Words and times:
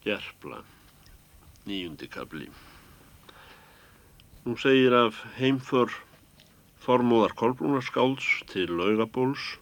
Gerpla, 0.00 0.62
nýjundi 1.68 2.06
kabli. 2.08 2.46
Nú 4.46 4.54
segir 4.56 4.94
af 4.96 5.18
heimför 5.36 5.92
Þormóðar 6.80 7.34
Kolbrúnarskáls 7.36 8.28
til 8.48 8.72
laugabóls. 8.78 9.58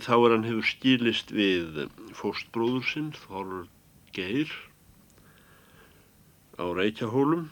Þá 0.00 0.14
er 0.16 0.32
hann 0.32 0.48
hefur 0.48 0.70
skýlist 0.70 1.36
við 1.36 1.84
fóstbróður 2.16 2.88
sinn, 2.88 3.12
Þorgeir, 3.26 4.56
á 6.56 6.64
Reykjahólum, 6.64 7.50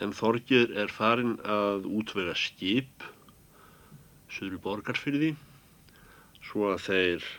en 0.00 0.16
Þorgeir 0.16 0.72
er 0.72 0.88
farin 0.88 1.36
að 1.44 1.84
útvega 2.00 2.32
skip, 2.32 3.10
söður 4.32 4.62
borgarfyrði, 4.70 5.34
svo 6.48 6.70
að 6.72 6.86
þeir 6.88 7.34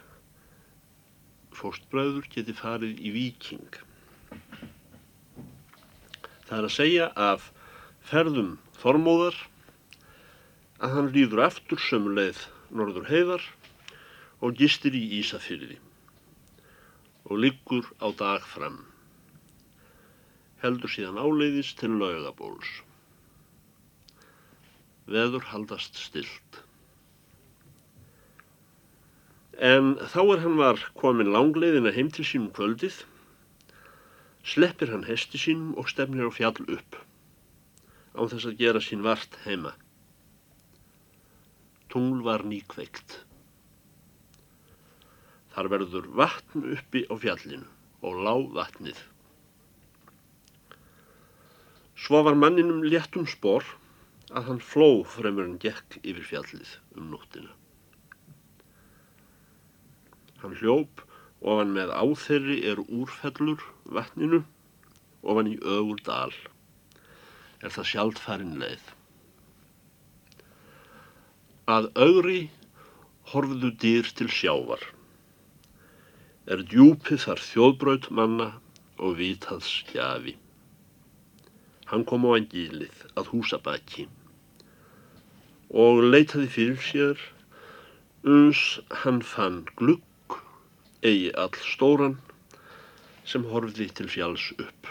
fóstbræður 1.58 2.28
geti 2.34 2.54
farið 2.56 3.00
í 3.02 3.11
viking. 3.16 3.79
Það 6.47 6.57
er 6.57 6.68
að 6.70 6.75
segja 6.78 7.07
af 7.28 7.50
ferðum 8.07 8.56
Þormóðar 8.78 9.38
að 10.78 10.93
hann 10.93 11.10
rýður 11.16 11.43
aftur 11.47 11.82
sömuleið 11.82 12.43
norður 12.70 13.10
heiðar 13.10 13.47
og 14.46 14.54
gistir 14.60 14.96
í 14.96 15.02
Ísafyrði 15.18 15.80
og 17.28 17.42
liggur 17.43 17.89
á 18.00 18.08
dag 18.16 18.46
fram. 18.47 18.83
Heldur 20.61 20.94
síðan 20.94 21.19
áleiðis 21.19 21.74
til 21.80 21.92
laugabóls. 21.97 22.69
Veður 25.08 25.50
haldast 25.52 25.97
stilt. 26.00 26.61
En 29.57 29.96
þá 29.97 30.21
er 30.36 30.42
hann 30.43 30.57
var 30.60 30.82
komin 31.02 31.32
langleiðina 31.34 31.89
heim 31.96 32.11
til 32.14 32.25
sínum 32.30 32.52
kvöldið 32.53 33.00
sleppir 34.45 34.91
hann 34.94 35.08
hesti 35.08 35.41
sínum 35.41 35.73
og 35.81 35.89
stefnir 35.89 36.30
á 36.30 36.31
fjall 36.31 36.61
upp 36.69 37.00
án 38.17 38.30
þess 38.30 38.47
að 38.50 38.61
gera 38.61 38.81
sín 38.81 39.02
vart 39.05 39.35
heima. 39.45 39.73
Tungl 41.89 42.22
var 42.25 42.45
nýkveikt. 42.45 43.19
Þar 45.53 45.69
verður 45.73 46.08
vatn 46.22 46.66
uppi 46.78 47.05
á 47.09 47.13
fjallinu 47.17 47.66
og 48.05 48.23
lág 48.25 48.50
vatnið. 48.58 48.97
Svo 51.97 52.22
var 52.25 52.38
manninum 52.38 52.83
léttum 52.85 53.25
spór 53.30 53.66
að 54.30 54.52
hann 54.52 54.61
fló 54.61 55.02
fremur 55.17 55.47
en 55.47 55.58
gekk 55.61 55.97
yfir 56.03 56.25
fjallið 56.33 56.78
um 56.97 57.09
nóttina. 57.13 57.53
Hann 60.41 60.57
hljóp 60.61 61.07
Ofan 61.45 61.73
með 61.75 61.91
áþerri 61.93 62.57
er 62.66 62.80
úrfellur 62.81 63.61
vatninu, 63.93 64.41
ofan 65.21 65.49
í 65.52 65.57
ögur 65.61 65.99
dal. 66.05 66.33
Er 67.61 67.73
það 67.73 67.89
sjálft 67.91 68.21
farin 68.23 68.55
leið. 68.61 68.88
Að 71.69 71.89
augri 71.94 72.39
horfðu 73.33 73.71
dýr 73.83 74.09
til 74.17 74.29
sjávar. 74.33 74.81
Er 76.47 76.63
djúpið 76.63 77.22
þar 77.27 77.44
þjóðbraut 77.44 78.09
manna 78.09 78.49
og 78.97 79.17
vitaðs 79.19 79.83
gjafi. 79.91 80.38
Hann 81.91 82.05
kom 82.07 82.25
á 82.25 82.33
einn 82.33 82.49
gílið 82.49 83.05
að 83.16 83.33
húsabæki 83.33 84.07
og 85.67 85.99
leitaði 85.99 86.47
fyrir 86.51 86.83
sér 86.83 87.23
uns 88.23 88.61
hann 89.03 89.19
fann 89.19 89.66
glugg 89.79 90.06
eigi 91.06 91.34
all 91.38 91.58
stóran 91.62 92.16
sem 93.28 93.44
horfði 93.52 93.90
til 93.98 94.09
fjalls 94.09 94.48
upp. 94.58 94.88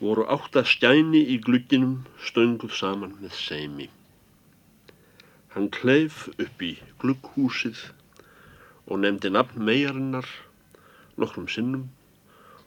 Voru 0.00 0.26
átt 0.30 0.58
að 0.60 0.68
skæni 0.72 1.22
í 1.34 1.38
glugginum 1.42 2.02
stönguð 2.30 2.74
saman 2.78 3.16
með 3.22 3.38
seimi. 3.38 3.88
Hann 5.54 5.70
kleif 5.74 6.26
upp 6.36 6.62
í 6.62 6.74
glugghúsið 7.02 7.80
og 8.88 9.00
nefndi 9.02 9.32
nafn 9.32 9.64
meiarinnar 9.64 10.28
nokkrum 11.18 11.48
sinnum 11.50 11.88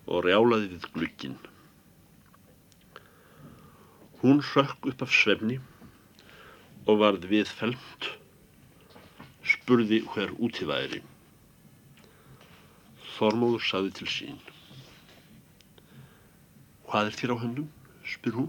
og 0.07 0.25
rjálaði 0.25 0.73
við 0.73 0.89
glugginn. 0.95 1.37
Hún 4.21 4.41
hrökk 4.51 4.89
upp 4.91 5.05
af 5.05 5.13
svefni 5.15 5.61
og 6.89 6.99
varð 7.01 7.29
við 7.31 7.49
felmt, 7.61 8.09
spurði 9.45 10.01
hver 10.11 10.35
úti 10.41 10.67
væri. 10.69 11.01
Þormóður 13.21 13.61
saði 13.61 13.91
til 13.99 14.05
sín. 14.09 14.37
Hvað 16.89 17.11
er 17.11 17.17
þér 17.19 17.33
á 17.37 17.41
höndum? 17.43 17.67
spyr 18.11 18.33
hún. 18.33 18.47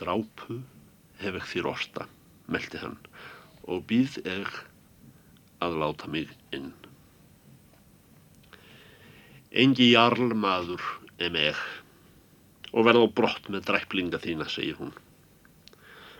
Drápu 0.00 0.56
hef 1.20 1.36
ekki 1.36 1.50
þér 1.50 1.68
orsta, 1.74 2.08
meldi 2.48 2.80
hann, 2.80 2.96
og 3.68 3.84
býð 3.92 4.16
ekki 4.24 4.64
að 5.68 5.78
láta 5.84 6.08
mig 6.16 6.32
inn. 6.56 6.72
Engi 9.52 9.92
jarl 9.92 10.32
maður 10.32 10.88
em 11.20 11.36
ekki 11.44 12.72
og 12.72 12.88
verð 12.88 13.04
á 13.04 13.08
brott 13.20 13.52
með 13.52 13.68
dræplinga 13.68 14.24
þína, 14.24 14.48
segir 14.48 14.80
hún. 14.80 14.96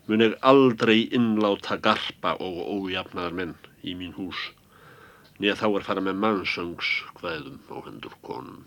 Mun 0.05 0.29
ég 0.29 0.37
aldrei 0.45 1.07
innláta 1.17 1.81
garpa 1.81 2.37
og 2.37 2.61
ójafnaðar 2.77 3.41
menn 3.41 3.61
í 3.81 3.97
mín 3.97 4.13
hús 4.21 4.51
nýja 5.43 5.57
þá 5.59 5.67
er 5.69 5.87
fara 5.89 6.05
með 6.07 6.21
mannsöngs 6.23 6.91
hvaðum 7.19 7.59
á 7.67 7.77
hendur 7.89 8.15
konum. 8.23 8.61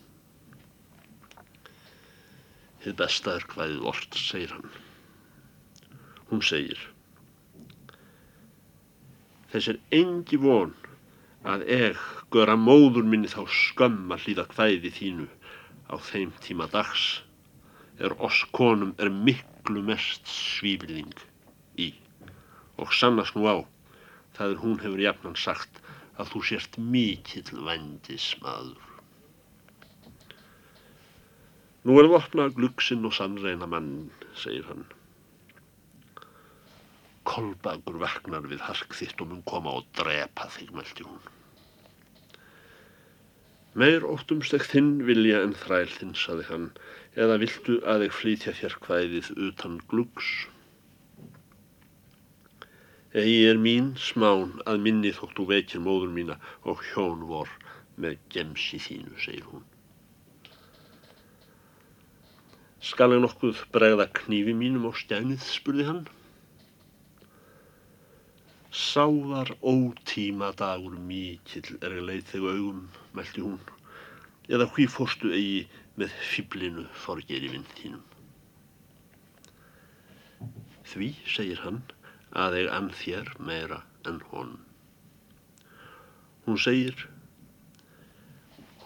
Þið 2.83 2.97
besta 2.99 3.37
er 3.39 3.45
hvaðið 3.53 3.85
orrt, 3.91 4.17
segir 4.19 4.51
hann. 4.51 4.73
Hún 6.29 6.41
segir, 6.43 6.81
þess 9.53 9.71
er 9.71 9.79
engi 9.95 10.37
von 10.41 10.73
að 11.47 11.63
eg 11.71 12.01
göra 12.33 12.57
móður 12.59 13.05
minni 13.07 13.29
þá 13.31 13.45
skömm 13.47 14.11
að 14.11 14.25
hlýða 14.25 14.47
hvaðið 14.51 14.97
þínu 14.97 15.27
á 15.87 15.95
þeim 16.01 16.33
tíma 16.43 16.67
dags 16.73 17.05
er 18.01 18.15
oss 18.27 18.41
konum 18.57 18.91
er 18.99 19.13
miklu 19.13 19.83
mest 19.85 20.27
svífliðing 20.27 21.13
í 21.79 21.91
og 22.81 22.91
sannast 22.97 23.37
nú 23.37 23.45
á 23.47 23.55
það 24.35 24.55
er 24.55 24.61
hún 24.65 24.81
hefur 24.81 25.03
jafnan 25.05 25.37
sagt 25.39 25.79
að 26.21 26.31
þú 26.31 26.41
sért 26.49 26.77
mikill 26.79 27.63
vendismadur. 27.67 28.91
Nú 31.85 31.99
er 32.01 32.07
vopna 32.09 32.47
gluggsinn 32.49 33.05
og 33.05 33.13
sannreina 33.13 33.67
mann, 33.69 34.07
segir 34.33 34.65
hann. 34.71 34.87
Kolbagur 37.29 37.99
veknar 38.01 38.47
við 38.49 38.63
hark 38.65 38.95
þitt 38.97 39.21
og 39.21 39.29
mun 39.29 39.43
koma 39.45 39.75
og 39.79 39.85
drepa 39.97 40.47
þig, 40.55 40.71
meldi 40.73 41.05
hún. 41.05 41.21
Meir 43.75 44.07
óttumst 44.07 44.55
ekki 44.55 44.71
þinn 44.77 44.91
vilja 45.05 45.43
en 45.43 45.53
þræl 45.61 45.89
þinn, 45.91 46.15
saði 46.17 46.47
hann, 46.49 46.67
eða 47.19 47.37
viltu 47.41 47.77
að 47.83 48.05
þig 48.05 48.17
flytja 48.21 48.53
þér 48.61 48.77
hvæðið 48.85 49.31
utan 49.49 49.79
gluggs? 49.91 50.29
Egi 53.15 53.45
er 53.47 53.55
mín 53.55 53.93
smán 53.95 54.57
að 54.67 54.81
minni 54.83 55.13
þóttu 55.15 55.45
vekir 55.47 55.79
móður 55.83 56.09
mína 56.11 56.35
og 56.67 56.81
hjón 56.89 57.21
vor 57.29 57.53
með 57.95 58.17
gemsi 58.33 58.79
þínu, 58.83 59.13
segir 59.23 59.45
hún. 59.47 59.63
Skal 62.83 63.15
ég 63.15 63.23
nokkuð 63.23 63.61
bregða 63.71 64.09
knífi 64.19 64.57
mínum 64.59 64.89
á 64.89 64.91
stjænið, 64.99 65.47
spurði 65.47 65.87
hann. 65.87 66.03
Sáðar 68.75 69.53
ótíma 69.63 70.51
dagur 70.59 70.99
mikill 70.99 71.79
er 71.79 71.95
ég 71.95 72.07
leið 72.11 72.29
þegar 72.33 72.59
augum, 72.59 72.85
meldi 73.15 73.47
hún, 73.47 73.59
eða 74.51 74.67
hví 74.75 74.91
fórstu 74.91 75.31
eigi 75.31 75.63
með 75.95 76.19
fýblinu 76.35 76.89
forgerifinn 77.07 77.69
þínum. 77.79 78.03
Því, 80.91 81.13
segir 81.31 81.63
hann, 81.63 81.85
að 82.35 82.57
ég 82.59 82.71
ann 82.77 82.89
þér 83.01 83.29
meira 83.49 83.81
en 84.09 84.21
honum. 84.31 84.63
Hún 86.45 86.59
segir, 86.61 87.07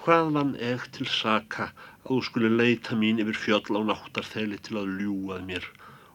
hvað 0.02 0.30
vann 0.36 0.54
ég 0.62 0.86
til 0.96 1.08
saka 1.12 1.72
að 1.72 2.12
þú 2.12 2.20
skulle 2.28 2.52
leita 2.54 2.98
mín 3.00 3.20
yfir 3.24 3.40
fjöll 3.46 3.80
á 3.80 3.82
náttarþeli 3.90 4.60
til 4.66 4.80
að 4.82 4.94
ljúað 5.02 5.44
mér 5.50 5.66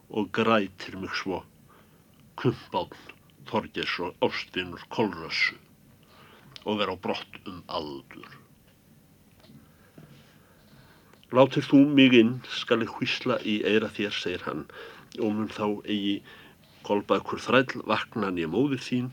og 0.09 0.31
grætir 0.37 0.97
mig 1.01 1.13
svo, 1.19 1.43
kumpáln, 2.39 2.95
þorgers 3.49 3.99
og 4.07 4.25
ástvinnur 4.25 4.81
kolrössu 4.95 5.59
og 6.65 6.79
vera 6.79 6.95
á 6.95 7.03
brott 7.03 7.37
um 7.45 7.61
aldur. 7.67 8.31
Látir 11.35 11.65
þú 11.67 11.83
mig 11.91 12.15
inn, 12.17 12.39
skal 12.47 12.81
ég 12.85 12.91
hvísla 12.95 13.37
í 13.43 13.59
eira 13.67 13.89
þér, 13.91 14.13
segir 14.13 14.43
hann, 14.47 14.65
og 15.19 15.31
mun 15.35 15.51
þá 15.51 15.65
eigi 15.83 16.17
Kolbakur 16.85 17.41
þræll 17.41 17.81
vakna 17.89 18.29
nýja 18.33 18.49
móður 18.53 18.81
þín 18.87 19.07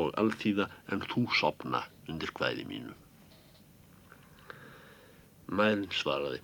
og 0.00 0.14
alþýða 0.20 0.68
en 0.92 1.02
þú 1.10 1.24
sopna 1.40 1.82
undir 2.08 2.32
hvæði 2.38 2.64
mínu. 2.68 2.94
Mælinn 5.58 5.92
svaraði. 5.98 6.40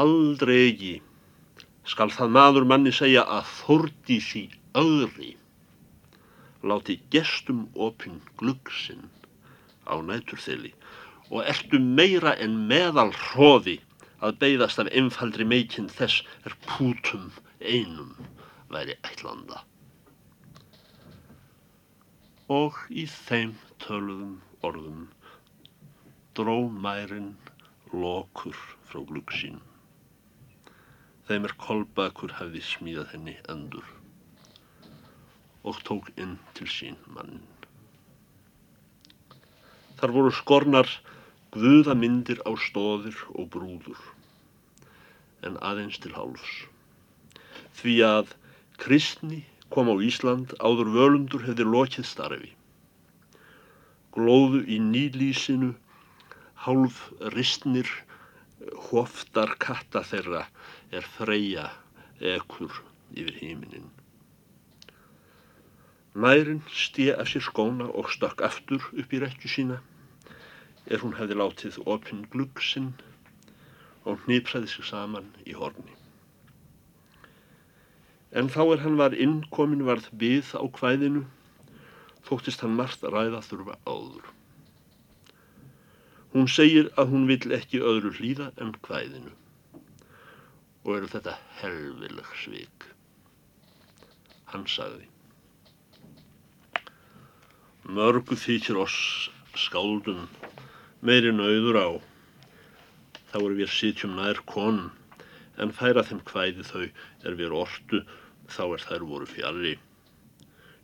Aldrei 0.00 0.58
ekki 0.72 0.92
skal 1.92 2.10
það 2.14 2.34
maður 2.38 2.66
manni 2.72 2.92
segja 2.94 3.22
að 3.36 3.48
þórdi 3.60 4.18
sí 4.26 4.42
öðri. 4.78 5.32
Láti 6.62 6.98
gestum 7.14 7.64
opinn 7.86 8.20
gluggsinn 8.38 9.08
á 9.86 9.98
næturþeli 9.98 10.74
og 11.30 11.46
ertu 11.48 11.80
meira 11.82 12.34
en 12.42 12.58
meðal 12.70 13.10
hróði 13.14 13.78
að 14.22 14.38
beigðast 14.42 14.82
af 14.82 14.90
einfaldri 14.94 15.46
meikinn 15.48 15.90
þess 15.90 16.22
er 16.46 16.54
pútum 16.66 17.30
einum 17.58 18.14
væri 18.72 18.96
ætlanda. 19.06 19.62
Og 22.52 22.78
í 22.90 23.06
þeim 23.08 23.54
töluðum 23.84 24.38
orðum 24.66 25.06
dró 26.36 26.56
mærin 26.86 27.32
lokur 27.92 28.56
frá 28.88 29.02
gluggsín. 29.08 29.60
Þeim 31.28 31.48
er 31.48 31.56
kolbakur 31.60 32.32
hefði 32.40 32.62
smíðað 32.66 33.12
henni 33.14 33.36
endur 33.52 33.88
og 35.62 35.78
tók 35.86 36.08
inn 36.18 36.38
til 36.58 36.66
sín 36.66 36.96
mannin. 37.14 37.44
Þar 40.00 40.14
voru 40.16 40.32
skornar 40.34 40.88
guðamyndir 41.54 42.40
á 42.42 42.50
stóðir 42.58 43.18
og 43.36 43.52
brúður, 43.54 44.00
en 45.46 45.58
aðeins 45.62 46.00
til 46.02 46.14
hálfs. 46.16 46.54
Því 47.78 47.94
að 48.08 48.32
kristni 48.78 49.42
kom 49.72 49.88
á 49.88 49.96
Ísland 50.04 50.52
áður 50.60 50.92
völundur 50.96 51.44
hefði 51.46 51.66
lokið 51.68 52.08
starfi. 52.08 52.50
Glóðu 54.12 54.62
í 54.68 54.78
nýlísinu, 54.84 55.72
hálf 56.64 56.98
ristnir, 57.34 57.88
hoftar 58.90 59.56
katta 59.58 60.02
þeirra 60.06 60.44
er 60.92 61.08
freyja 61.16 61.70
ekkur 62.20 62.82
yfir 63.16 63.38
híminin. 63.40 63.88
Mærin 66.12 66.60
stíð 66.68 67.16
af 67.16 67.32
sér 67.32 67.46
skóna 67.48 67.88
og 67.88 68.12
stökk 68.12 68.44
aftur 68.44 68.84
upp 68.92 69.16
í 69.16 69.22
rekju 69.22 69.48
sína 69.48 69.80
er 70.92 71.00
hún 71.00 71.16
hefði 71.16 71.38
látið 71.40 71.80
opinn 71.94 72.26
gluggsinn 72.34 72.92
og 74.04 74.20
hnýpsaði 74.26 74.68
sig 74.68 74.88
saman 74.90 75.32
í 75.48 75.56
horni. 75.56 76.01
En 78.32 78.48
þá 78.48 78.62
er 78.64 78.82
hann 78.84 78.98
var 79.00 79.16
innkomin 79.16 79.84
varð 79.84 80.08
við 80.16 80.54
á 80.56 80.64
kvæðinu, 80.78 81.26
þóttist 82.24 82.64
hann 82.64 82.78
margt 82.78 83.04
ræða 83.04 83.42
þurfa 83.44 83.76
áður. 83.84 84.30
Hún 86.32 86.48
segir 86.48 86.88
að 86.96 87.12
hún 87.12 87.28
vill 87.28 87.52
ekki 87.52 87.82
öðru 87.84 88.14
hlýða 88.16 88.52
en 88.56 88.72
kvæðinu 88.86 89.34
og 90.82 90.96
eru 90.96 91.10
þetta 91.12 91.36
helvileg 91.60 92.30
svik. 92.40 92.86
Hann 94.50 94.64
sagði 94.68 95.12
Mörgu 97.82 98.36
þykir 98.38 98.78
oss 98.78 98.96
skáldum 99.58 100.28
meiri 101.02 101.32
nauður 101.34 101.78
á. 101.82 101.88
Þá 103.32 103.38
er 103.40 103.54
við 103.58 103.72
sitjum 103.74 104.12
nær 104.14 104.38
konum, 104.46 104.92
en 105.58 105.74
færa 105.74 106.04
þeim 106.06 106.20
hvæði 106.28 106.66
þau 106.68 106.84
er 107.26 107.36
við 107.40 107.56
ortu, 107.58 108.04
þá 108.52 108.62
er 108.76 108.84
þær 108.86 109.04
voru 109.10 109.28
fjalli. 109.28 109.74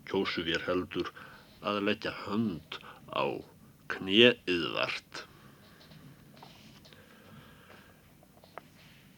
Kjósu 0.09 0.44
við 0.47 0.65
heldur 0.67 1.11
að 1.69 1.82
leggja 1.88 2.15
hönd 2.25 2.79
á 3.12 3.25
knéiðvart. 3.93 5.25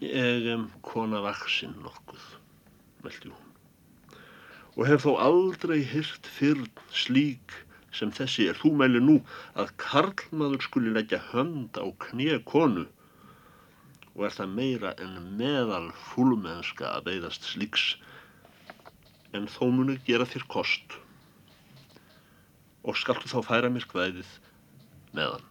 Ég 0.00 0.46
em 0.54 0.68
kona 0.86 1.20
vaksinn 1.24 1.76
nokkuð, 1.84 2.28
meldi 3.04 3.32
hún, 3.34 3.50
og 4.78 4.86
hef 4.88 5.04
þó 5.04 5.10
aldrei 5.20 5.82
hyrt 5.84 6.30
fyrr 6.38 6.62
slík 6.96 7.58
sem 7.92 8.12
þessi 8.14 8.46
er 8.48 8.56
þú 8.56 8.72
mæli 8.80 9.02
nú 9.02 9.18
að 9.60 9.74
karlmaður 9.82 10.64
skuli 10.64 10.94
leggja 10.94 11.20
hönd 11.32 11.76
á 11.76 11.84
knið 12.06 12.38
konu 12.48 12.86
og 14.14 14.24
er 14.26 14.34
það 14.36 14.54
meira 14.54 14.92
en 15.04 15.18
meðal 15.38 15.90
fúlmennska 16.10 16.88
að 16.94 17.06
beigðast 17.08 17.46
slíks 17.50 17.84
en 19.36 19.46
þó 19.50 19.64
munu 19.70 19.96
gera 20.06 20.26
þér 20.28 20.46
kost 20.50 20.96
og 22.82 22.96
skaltu 22.98 23.28
þá 23.30 23.40
færa 23.46 23.70
mér 23.72 23.86
hvaðið 23.90 24.30
meðan. 25.16 25.44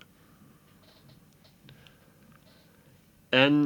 En 3.39 3.59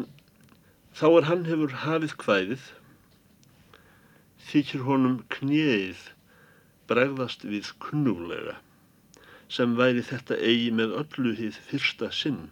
þá 0.93 1.05
er 1.09 1.29
hann 1.29 1.45
hefur 1.47 1.77
hafið 1.85 2.17
hvaðið 2.25 2.65
þykir 4.49 4.83
honum 4.89 5.21
kniðið 5.33 6.03
bregðast 6.91 7.45
við 7.47 7.71
kunnuglega 7.81 8.57
sem 9.53 9.77
væri 9.79 10.03
þetta 10.05 10.35
eigi 10.43 10.71
með 10.75 10.97
öllu 10.99 11.31
hið 11.37 11.57
fyrsta 11.69 12.09
sinn 12.13 12.49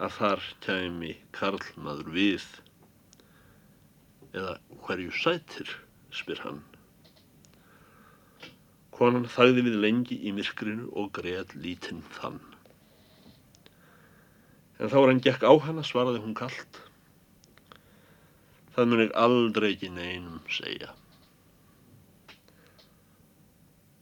að 0.00 0.16
þar 0.18 0.44
kæmi 0.64 1.14
karlmaður 1.36 2.12
við 2.14 2.44
eða 4.36 4.54
hverju 4.84 5.12
sætir, 5.16 5.72
spyr 6.14 6.42
hann. 6.44 6.60
Konan 8.94 9.28
þagði 9.32 9.64
við 9.68 9.76
lengi 9.84 10.16
í 10.28 10.32
myrkrinu 10.36 10.90
og 11.00 11.12
greið 11.16 11.54
lítinn 11.64 12.02
þann. 12.18 12.40
En 14.80 14.90
þá 14.92 14.96
er 15.00 15.10
hann 15.10 15.22
gekk 15.24 15.44
á 15.44 15.52
hana, 15.64 15.84
svaraði 15.84 16.22
hún 16.24 16.36
kallt. 16.36 16.80
Það 18.74 18.90
mun 18.90 19.02
ég 19.04 19.16
aldrei 19.22 19.70
ekki 19.72 19.90
neinum 19.92 20.42
segja. 20.52 20.92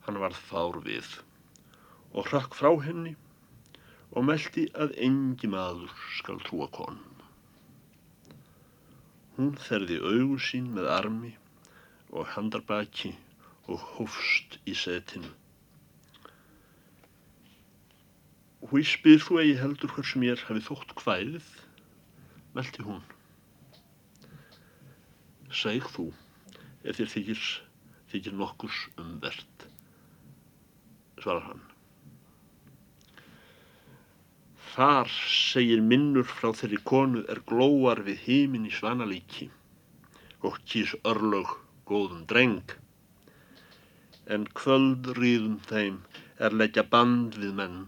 Hann 0.06 0.20
varð 0.22 0.38
fár 0.50 0.78
við 0.84 1.08
og 2.14 2.30
hrakk 2.30 2.54
frá 2.56 2.70
henni 2.82 3.14
og 4.16 4.24
meldi 4.24 4.66
að 4.74 4.94
engi 5.04 5.50
maður 5.52 5.92
skal 6.18 6.38
trúa 6.46 6.68
konum. 6.72 7.18
Hún 9.36 9.52
þerði 9.62 9.98
augu 10.02 10.38
sín 10.42 10.72
með 10.74 10.88
armi 10.90 11.36
og 12.10 12.26
handarbaki 12.34 13.12
og 13.68 13.82
hófst 13.96 14.58
í 14.68 14.74
setinu. 14.76 15.30
Hví 18.68 18.82
spyr 18.84 19.22
þú 19.22 19.40
eigi 19.42 19.56
heldur 19.60 19.94
hversu 19.94 20.20
mér 20.20 20.42
hafi 20.48 20.64
þótt 20.66 20.96
hvæðið, 20.98 21.48
meldi 22.56 22.84
hún. 22.84 23.04
Sæg 25.48 25.86
þú, 25.94 26.10
ef 26.84 26.98
þér 26.98 27.12
þykir, 27.14 27.44
þykir 28.12 28.38
nokkurs 28.40 28.84
umvert 29.00 29.68
svarar 31.22 31.46
hann. 31.48 31.62
Þar 34.74 35.10
segir 35.34 35.80
minnur 35.82 36.26
frá 36.28 36.52
þeirri 36.54 36.78
konu 36.86 37.24
er 37.32 37.40
glóar 37.50 38.04
við 38.06 38.20
hímin 38.26 38.68
í 38.68 38.74
svanalíki 38.74 39.48
og 40.46 40.60
kýs 40.70 40.94
örlög 41.08 41.50
góðum 41.88 42.24
dreng. 42.30 42.74
En 44.28 44.44
kvöld 44.60 45.08
ríðum 45.16 45.58
þeim 45.68 46.02
er 46.38 46.54
leggja 46.54 46.84
band 46.92 47.38
við 47.40 47.54
menn 47.60 47.78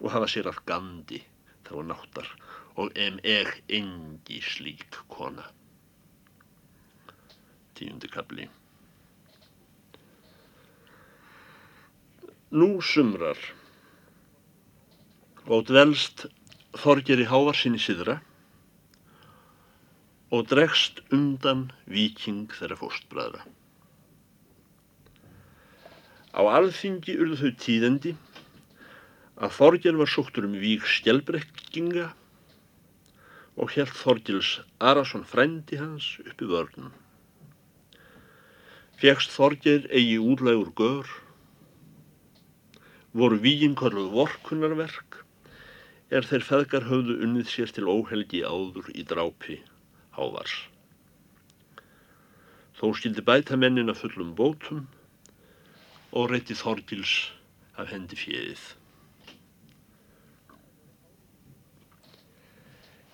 og 0.00 0.12
hafa 0.14 0.28
sér 0.32 0.48
að 0.50 0.62
gandi 0.68 1.20
þá 1.68 1.74
náttar 1.90 2.30
og 2.78 2.94
em 2.96 3.18
eg 3.26 3.50
engi 3.68 4.40
slík 4.44 5.00
kona. 5.12 5.44
Tíundi 7.78 8.10
kapli 8.10 8.48
Nú 12.48 12.78
sumrar 12.80 13.38
og 15.44 15.66
dvelst 15.68 16.24
Þorgeri 16.78 17.26
Hávarsinni 17.28 17.80
síðra 17.82 18.18
og 20.28 20.48
dregst 20.50 21.00
undan 21.14 21.70
viking 21.88 22.50
þeirra 22.52 22.76
fóstbræðra. 22.76 23.44
Á 26.36 26.40
alþingi 26.44 27.16
urðu 27.16 27.38
þau 27.40 27.52
tíðendi 27.64 28.12
að 29.38 29.54
Þorger 29.56 29.96
var 30.00 30.10
sóttur 30.12 30.48
um 30.48 30.56
vík 30.60 30.84
skjelbrekkinga 30.84 32.10
og 33.58 33.72
helt 33.74 33.94
Þorgils 33.96 34.58
Arason 34.90 35.24
frændi 35.26 35.78
hans 35.80 36.10
uppi 36.26 36.50
vörnum. 36.50 36.92
Fjækst 39.00 39.32
Þorger 39.32 39.88
eigi 39.88 40.18
útlægur 40.20 40.74
gör 40.76 41.16
voru 43.16 43.40
víinkorluð 43.42 44.12
vorkunarverk 44.12 45.22
er 46.12 46.28
þeir 46.28 46.44
feðgar 46.44 46.86
höfðu 46.90 47.18
unnið 47.24 47.50
sér 47.54 47.72
til 47.72 47.88
óhelgi 47.88 48.44
áður 48.44 48.92
í 48.92 49.06
drápi 49.08 49.60
hávars. 50.18 50.54
Þó 52.78 52.92
skildi 52.94 53.24
bæta 53.26 53.56
mennin 53.58 53.90
að 53.90 54.02
fullum 54.02 54.34
bótum 54.38 54.84
og 56.14 56.28
reytti 56.32 56.56
Þorgils 56.58 57.14
af 57.78 57.90
hendi 57.92 58.18
fjöðið. 58.18 58.62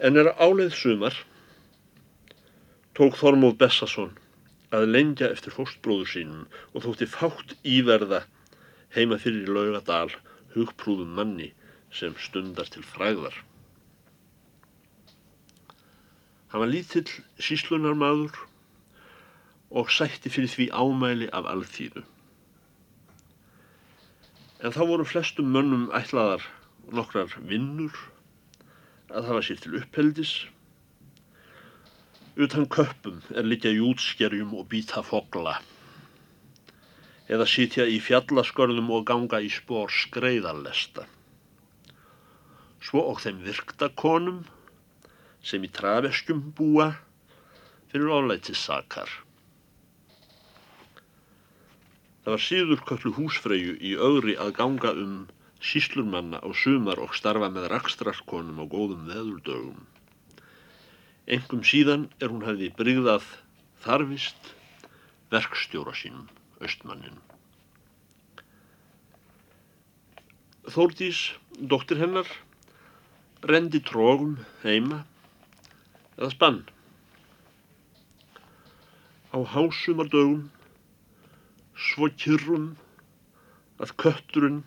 En 0.05 0.21
er 0.21 0.33
áleið 0.37 0.75
sumar 0.77 1.17
tók 2.99 3.17
Þormóð 3.21 3.57
Bessason 3.63 4.13
að 4.75 4.89
lengja 4.91 5.31
eftir 5.33 5.55
fóstbróður 5.55 6.11
sínum 6.11 6.45
og 6.75 6.85
þótti 6.85 7.09
fátt 7.11 7.55
íverða 7.63 8.25
heima 8.97 9.19
fyrir 9.23 9.51
laugadal 9.55 10.11
hugprúðum 10.55 11.15
manni 11.19 11.51
sem 11.95 12.15
stundar 12.19 12.69
til 12.71 12.85
fræðar. 12.87 13.35
Hann 16.55 16.63
var 16.63 16.71
lítill 16.71 17.09
síslunar 17.43 17.97
maður 17.99 18.37
og 19.75 19.89
sætti 19.91 20.31
fyrir 20.31 20.53
því 20.53 20.67
ámæli 20.71 21.27
af 21.35 21.49
alþýðu. 21.51 22.05
En 24.63 24.77
þá 24.77 24.79
voru 24.93 25.07
flestum 25.11 25.51
mönnum 25.57 25.89
ætlaðar 25.99 26.47
nokkrar 26.95 27.35
vinnur 27.51 27.99
að 29.11 29.33
hafa 29.33 29.43
sér 29.49 29.65
til 29.65 29.75
uppheldis. 29.81 30.37
Utan 32.39 32.71
köpum 32.71 33.19
er 33.35 33.51
litja 33.51 33.75
jútskerjum 33.75 34.55
og 34.55 34.71
býta 34.71 35.03
fogla 35.03 35.59
eða 37.27 37.51
sitja 37.51 37.91
í 37.91 37.99
fjallaskörðum 37.99 38.95
og 38.95 39.09
ganga 39.11 39.43
í 39.43 39.51
spór 39.51 39.91
skreiðarlesta. 39.91 41.11
Svo 42.79 43.09
og 43.11 43.25
þeim 43.27 43.43
virktakonum 43.43 44.45
sem 45.45 45.65
í 45.65 45.71
trafeskjum 45.77 46.41
búa 46.57 46.91
fyrir 47.93 48.11
oflætissakar. 48.17 49.11
Það 52.25 52.33
var 52.33 52.43
síður 52.43 52.85
köllu 52.89 53.13
húsfreyju 53.19 53.75
í 53.85 53.91
öðri 54.01 54.39
að 54.41 54.55
ganga 54.57 54.95
um 54.97 55.17
síslurmanna 55.65 56.41
á 56.41 56.49
sumar 56.57 57.01
og 57.05 57.13
starfa 57.17 57.51
með 57.53 57.69
rakstrarkonum 57.73 58.61
á 58.61 58.65
góðum 58.65 59.05
veðurdögum. 59.11 59.85
Engum 61.37 61.63
síðan 61.65 62.09
er 62.21 62.33
hún 62.33 62.45
hefði 62.49 62.71
brygðað 62.81 63.29
þarfist 63.85 64.51
verkstjóra 65.33 65.95
sínum 65.97 66.27
austmannin. 66.65 67.21
Þórdís, 70.65 71.35
dóttir 71.61 72.01
hennar, 72.01 72.29
rendi 73.45 73.85
trógum 73.85 74.39
heima 74.63 75.05
eða 76.19 76.31
spann. 76.35 76.63
Á 79.35 79.39
hásumardögum, 79.55 80.49
svo 81.75 82.09
kyrrum 82.23 82.73
að 83.83 83.95
kötturinn 83.99 84.63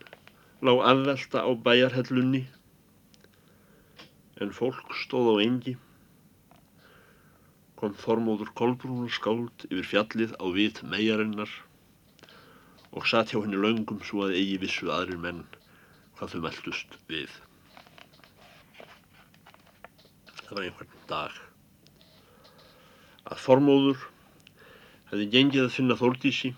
lág 0.68 0.84
aðvelta 0.92 1.44
á 1.48 1.52
bæjarhellunni 1.68 2.44
en 4.44 4.52
fólk 4.54 4.92
stóð 5.02 5.30
á 5.32 5.36
engi 5.46 5.78
kom 7.78 7.94
Þormóður 8.02 8.52
Kolbrúnar 8.58 9.14
skáld 9.14 9.68
yfir 9.70 9.88
fjallið 9.92 10.36
á 10.42 10.46
vit 10.54 10.82
megarinnar 10.94 11.52
og 12.92 13.06
satt 13.10 13.32
hjá 13.32 13.40
henni 13.44 13.60
laungum 13.62 14.02
svo 14.06 14.26
að 14.26 14.38
eigi 14.40 14.58
vissu 14.66 14.90
aðrir 14.94 15.22
menn 15.22 15.44
hvað 16.18 16.34
þau 16.34 16.42
meldust 16.48 16.98
við. 17.12 17.30
Einhvern 20.48 20.88
dag 21.10 21.34
að 23.28 23.42
Þormóður 23.44 24.06
hefði 25.10 25.26
gengið 25.34 25.66
að 25.66 25.74
finna 25.76 25.98
Þórdísi 26.00 26.52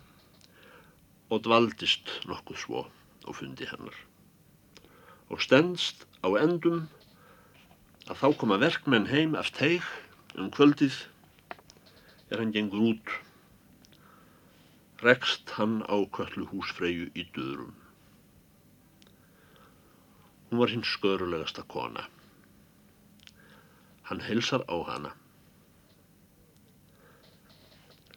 og 1.34 1.42
dvaldist 1.48 2.12
nokkuð 2.30 2.60
svo 2.62 2.84
á 3.26 3.30
fundi 3.34 3.66
hennar. 3.66 3.96
Og 5.34 5.42
stendst 5.42 6.06
á 6.22 6.30
endum 6.38 6.84
að 8.06 8.22
þá 8.22 8.28
koma 8.44 8.60
verkmenn 8.62 9.10
heim 9.10 9.34
af 9.40 9.50
teig 9.58 9.86
um 10.38 10.54
kvöldið 10.54 11.02
er 12.30 12.44
hann 12.44 12.54
gengur 12.54 12.86
út 12.92 13.16
rekst 15.02 15.56
hann 15.58 15.82
á 15.90 15.98
köllu 16.14 16.46
húsfreyju 16.54 17.10
í 17.18 17.26
döðrum. 17.34 17.74
Hún 20.50 20.62
var 20.62 20.70
hinn 20.74 20.86
skörulegasta 20.86 21.66
kona. 21.66 22.06
Hann 24.10 24.24
helsar 24.26 24.64
á 24.66 24.78
hana. 24.90 25.12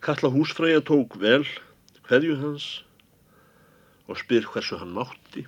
Kalla 0.00 0.30
húsfreyja 0.32 0.80
tók 0.80 1.18
vel 1.20 1.44
hverju 2.08 2.38
hans 2.40 2.68
og 4.08 4.16
spyr 4.22 4.48
hversu 4.48 4.78
hann 4.80 4.94
mátti 4.96 5.44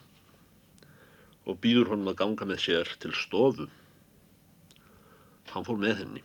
og 1.48 1.56
býður 1.64 1.94
honum 1.94 2.12
að 2.12 2.18
ganga 2.20 2.48
með 2.50 2.60
sér 2.66 2.92
til 3.00 3.14
stofu. 3.16 3.70
Hann 5.54 5.64
fór 5.64 5.80
með 5.80 5.96
henni. 6.02 6.22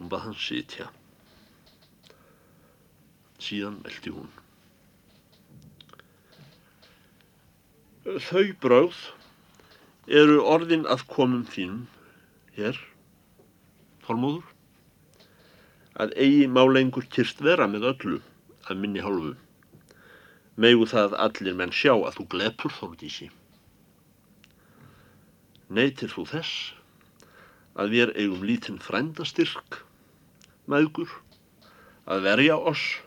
Hún 0.00 0.10
bað 0.10 0.26
hann 0.26 0.38
sitja 0.48 0.90
síðan 3.42 3.80
meldi 3.86 4.12
hún. 4.18 4.30
Þau 8.02 8.46
bráð 8.62 9.02
eru 10.10 10.40
orðin 10.42 10.88
að 10.90 11.06
komum 11.10 11.46
þínum 11.46 11.86
hér, 12.56 12.78
Þormóður, 14.02 14.48
að 16.02 16.14
eigi 16.18 16.48
má 16.50 16.62
lengur 16.66 17.06
kyrst 17.12 17.42
vera 17.44 17.68
með 17.70 17.86
öllu 17.92 18.18
að 18.68 18.82
minni 18.82 19.04
hálfu. 19.04 19.34
Megu 20.60 20.88
það 20.88 21.16
allir 21.26 21.56
menn 21.56 21.72
sjá 21.72 21.94
að 21.94 22.18
þú 22.18 22.26
glepur 22.34 22.74
þórdísi. 22.76 23.30
Neytir 25.72 26.12
þú 26.12 26.26
þess 26.28 26.72
að 27.80 27.94
við 27.96 28.12
eigum 28.20 28.44
lítinn 28.44 28.82
frændastyrk, 28.82 29.80
maður, 30.68 31.14
að 32.04 32.26
verja 32.26 32.58
oss 32.58 32.98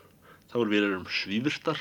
þá 0.50 0.58
er 0.62 0.72
við 0.72 0.88
erum 0.88 1.06
svífurtar 1.12 1.80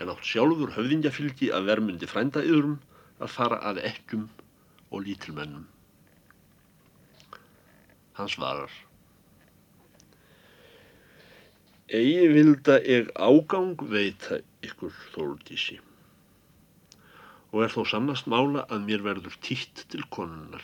en 0.00 0.10
átt 0.12 0.24
sjálfur 0.26 0.72
höfðingjafylgi 0.76 1.50
að 1.54 1.68
vermundi 1.68 2.08
frænda 2.08 2.42
yðrum 2.44 2.78
að 3.20 3.34
fara 3.36 3.60
að 3.70 3.82
ekkjum 3.84 4.28
og 4.90 5.04
lítilmennum. 5.04 5.66
Hann 8.20 8.28
svarar 8.28 8.72
Egi 11.90 12.26
vilda 12.30 12.76
eg 12.96 13.08
ágang 13.16 13.80
veita 13.90 14.36
ykkur 14.66 14.92
þóldísi 15.14 15.78
og 17.50 17.64
er 17.64 17.72
þó 17.72 17.80
sannast 17.88 18.28
mála 18.30 18.66
að 18.68 18.84
mér 18.90 19.06
verður 19.06 19.38
títt 19.42 19.82
til 19.90 20.04
konunnar. 20.14 20.62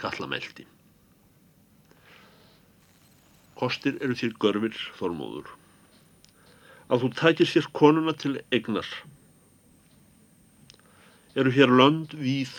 Kalla 0.00 0.26
meldi. 0.32 0.64
Kostir 3.60 4.00
eru 4.02 4.16
þér 4.18 4.34
görfir 4.42 4.82
þormóður. 4.98 5.52
Að 6.90 7.04
þú 7.04 7.14
takir 7.20 7.52
sér 7.52 7.68
konuna 7.76 8.16
til 8.24 8.40
egnar. 8.50 8.88
Eru 11.38 11.54
hér 11.54 11.70
lönd 11.70 12.16
víð, 12.18 12.56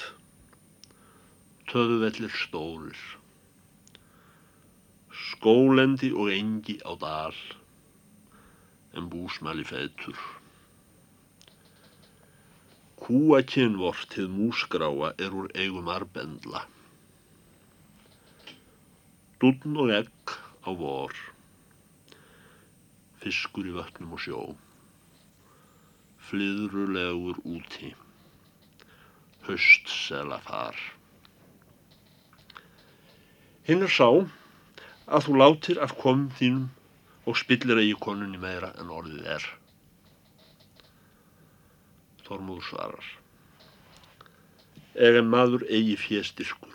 töðuvellir 1.73 2.33
stórir. 2.37 2.99
Skólendi 5.23 6.11
og 6.13 6.29
engi 6.33 6.77
á 6.85 6.93
dal, 7.01 7.39
en 8.93 9.09
búsmæli 9.09 9.65
fetur. 9.65 10.19
Kúakinn 13.03 13.79
vort 13.81 14.13
hið 14.15 14.29
músgráa 14.31 15.11
er 15.17 15.33
úr 15.33 15.49
eigum 15.57 15.89
arbendla. 15.91 16.63
Dúnn 19.41 19.81
og 19.83 19.89
egg 19.97 20.37
á 20.63 20.71
vor 20.71 21.17
fiskur 23.23 23.67
í 23.67 23.73
vötnum 23.75 24.15
og 24.15 24.21
sjó 24.23 24.39
flyðrulegur 26.27 27.39
úti 27.47 27.91
höstsela 29.47 30.39
far 30.43 30.79
hinn 33.67 33.85
er 33.87 33.91
sá 33.97 34.09
að 35.07 35.27
þú 35.27 35.35
látir 35.41 35.81
af 35.83 35.95
komum 35.99 36.29
þínum 36.39 36.69
og 37.29 37.39
spillir 37.39 37.79
eigi 37.81 37.97
konunni 38.05 38.39
meira 38.39 38.73
en 38.81 38.91
orðið 38.91 39.27
er 39.37 39.49
Þormúður 42.27 42.69
svarar 42.69 43.11
Egen 45.07 45.29
maður 45.31 45.65
eigi 45.69 45.95
fjestyrkur 45.99 46.73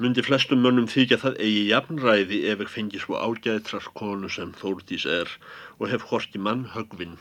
Mundi 0.00 0.22
flestum 0.24 0.62
mönnum 0.64 0.86
þykja 0.88 1.18
það 1.20 1.34
eigi 1.44 1.64
jafnræði 1.68 2.36
ef 2.48 2.62
ekki 2.64 2.74
fengi 2.74 3.00
svo 3.02 3.18
ágæðtrar 3.20 3.88
konu 3.98 4.30
sem 4.32 4.54
Þórdís 4.56 5.04
er 5.04 5.28
og 5.76 5.90
hef 5.92 6.06
horti 6.08 6.40
mann 6.40 6.62
högvinn 6.72 7.18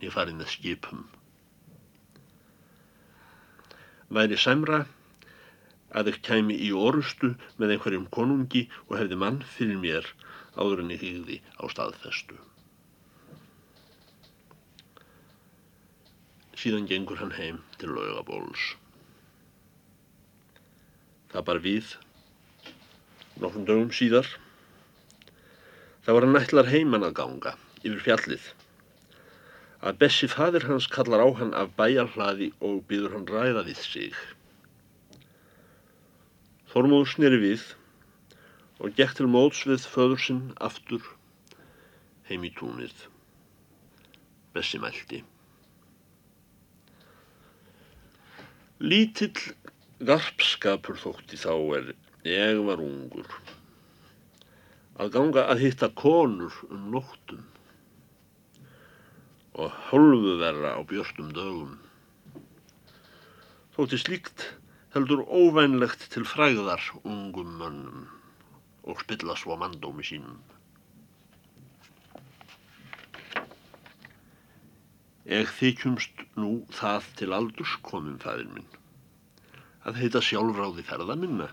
niður 0.00 0.14
farið 0.14 0.38
með 0.38 0.48
skipum. 0.54 1.02
Væri 4.16 4.38
sæmra 4.40 4.78
að 5.96 6.12
ekki 6.12 6.22
kæmi 6.28 6.56
í 6.66 6.70
orustu 6.76 7.32
með 7.58 7.74
einhverjum 7.74 8.06
konungi 8.14 8.66
og 8.88 8.98
hefði 9.00 9.18
mann 9.22 9.40
fyrir 9.56 9.80
mér 9.82 10.06
áður 10.56 10.84
en 10.84 10.92
ég 10.94 11.02
hýði 11.02 11.40
á 11.58 11.64
staðfestu. 11.72 12.38
Síðan 16.60 16.86
gengur 16.90 17.20
hann 17.22 17.34
heim 17.38 17.62
til 17.80 17.94
laugabóls. 17.96 18.74
Það 21.30 21.44
bar 21.48 21.60
við, 21.64 21.92
nokkrum 23.40 23.66
dögum 23.68 23.92
síðar. 23.96 24.28
Það 26.04 26.16
var 26.16 26.26
hann 26.26 26.40
ætlar 26.40 26.72
heiman 26.72 27.06
að 27.06 27.16
ganga 27.20 27.54
yfir 27.80 28.02
fjallið. 28.06 28.50
Að 29.80 30.02
Bessi 30.02 30.28
fadir 30.28 30.66
hans 30.68 30.90
kallar 30.92 31.22
á 31.24 31.28
hann 31.38 31.54
af 31.56 31.72
bæjarhlaði 31.78 32.50
og 32.60 32.82
býður 32.90 33.16
hann 33.16 33.30
ræða 33.30 33.64
við 33.70 33.80
sig. 33.80 34.18
Þormóður 36.70 37.08
sneri 37.10 37.38
við 37.42 37.62
og 38.78 38.94
gekk 38.94 39.16
til 39.18 39.26
móts 39.26 39.64
við 39.66 39.86
föður 39.90 40.20
sinn 40.22 40.42
aftur 40.62 41.02
heim 42.28 42.44
í 42.46 42.50
túnið. 42.54 42.94
Bessi 44.54 44.78
mælti. 44.82 45.24
Lítill 48.80 49.34
garpskapur 50.06 51.00
þótti 51.02 51.40
þá 51.42 51.52
er 51.80 51.90
ég 52.24 52.62
var 52.68 52.80
ungur. 52.84 53.26
Að 55.00 55.12
ganga 55.18 55.48
að 55.50 55.64
hitta 55.66 55.90
konur 55.98 56.54
um 56.70 56.86
nóttum 56.94 57.42
og 59.58 59.74
hálfu 59.90 60.38
verra 60.40 60.76
á 60.78 60.80
björnum 60.86 61.34
dögum. 61.34 61.76
Þótti 63.74 63.98
slíkt 64.00 64.46
heldur 64.94 65.22
óvænlegt 65.30 66.08
til 66.10 66.24
fræðar 66.26 66.82
ungum 67.04 67.52
mönnum 67.60 68.08
og 68.82 68.98
spilla 69.04 69.36
svo 69.38 69.54
mandómi 69.60 70.02
sínum. 70.02 70.40
Eg 75.30 75.46
þykjumst 75.60 76.24
nú 76.42 76.50
það 76.74 77.06
til 77.20 77.36
aldurs 77.38 77.76
komum 77.86 78.18
fæðir 78.18 78.50
minn, 78.50 78.68
að 79.86 80.02
heita 80.02 80.24
sjálfráði 80.26 80.82
ferða 80.90 81.14
minna, 81.22 81.50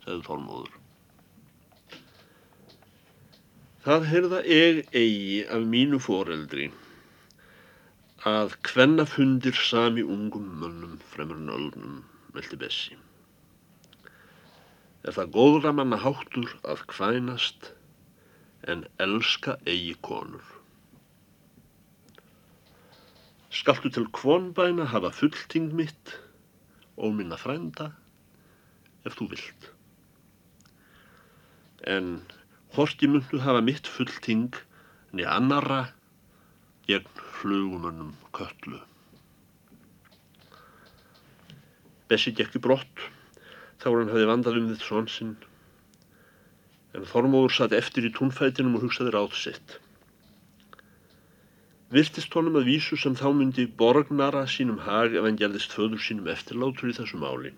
segði 0.00 0.24
Þormóður. 0.30 0.76
Það 3.84 4.10
heyrða 4.12 4.44
eg 4.60 4.84
eigi 4.96 5.42
af 5.52 5.68
mínu 5.74 6.00
foreldri 6.00 6.70
að 8.28 8.56
hvenna 8.70 9.04
fundir 9.08 9.56
sami 9.56 10.02
ungum 10.02 10.48
mönnum 10.62 10.96
fremur 11.12 11.38
nöldnum 11.44 12.00
meldi 12.34 12.58
Bessi. 12.60 12.96
Er 15.06 15.14
það 15.16 15.34
góðra 15.36 15.72
manna 15.72 15.98
háttur 16.02 16.50
að 16.68 16.84
kvænast 16.90 17.72
en 18.68 18.84
elska 19.00 19.56
eigi 19.66 19.94
konur. 20.04 20.44
Skaltu 23.54 23.90
til 23.94 24.08
kvonbæna 24.12 24.88
hafa 24.92 25.10
fullting 25.14 25.70
mitt 25.74 26.18
og 26.98 27.14
minna 27.16 27.38
frænda 27.40 27.92
ef 29.06 29.16
þú 29.16 29.30
vilt. 29.32 29.70
En 31.88 32.18
horti 32.76 33.08
myndu 33.08 33.40
hafa 33.40 33.62
mitt 33.64 33.88
fullting 33.88 34.50
niður 35.14 35.32
annara 35.38 35.80
gegn 36.88 37.08
flugumönnum 37.38 38.12
köllu. 38.36 38.82
Bessi 42.08 42.32
gekk 42.32 42.56
í 42.56 42.64
brott 42.64 43.06
þá 43.82 43.90
hann 43.92 44.12
hafi 44.12 44.26
vandað 44.32 44.58
um 44.62 44.72
þitt 44.72 44.86
svon 44.86 45.08
sinn 45.12 45.36
en 46.96 47.04
Þormóður 47.08 47.54
satt 47.54 47.74
eftir 47.76 48.06
í 48.08 48.14
túnfætinum 48.16 48.78
og 48.78 48.86
hugsaði 48.86 49.12
ráð 49.14 49.36
sitt. 49.38 49.76
Virtist 51.94 52.34
honum 52.36 52.58
að 52.60 52.68
vísu 52.68 52.98
sem 53.00 53.14
þá 53.16 53.28
myndi 53.36 53.64
borgnara 53.80 54.44
sínum 54.50 54.80
hag 54.84 55.14
ef 55.16 55.24
hann 55.24 55.38
gerðist 55.40 55.72
föður 55.76 56.02
sínum 56.04 56.28
eftirlátur 56.32 56.90
í 56.90 56.96
þessu 56.96 57.20
máli. 57.20 57.52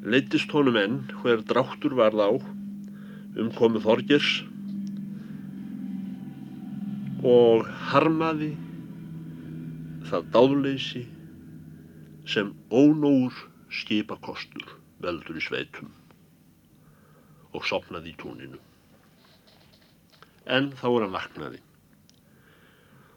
Leittist 0.00 0.52
honum 0.56 0.76
enn 0.80 0.98
hver 1.20 1.44
dráttur 1.44 1.96
var 1.96 2.16
þá 2.16 2.40
um 3.40 3.52
komu 3.56 3.80
Þorgers 3.84 4.42
og 7.30 7.68
harmaði 7.92 8.54
það 10.10 10.28
dáðleysi 10.34 11.04
sem 12.30 12.52
ónóur 12.70 13.34
skipakostur 13.80 14.76
veldur 15.02 15.38
í 15.40 15.42
sveitum 15.44 15.90
og 17.56 17.66
sopnaði 17.66 18.12
í 18.12 18.18
túninu. 18.20 18.60
En 20.46 20.70
þá 20.78 20.86
er 20.90 21.04
hann 21.04 21.16
vaknaði. 21.16 21.60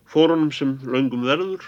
Fórunum 0.09 0.51
sem 0.53 0.75
laungum 0.85 1.25
verður 1.25 1.67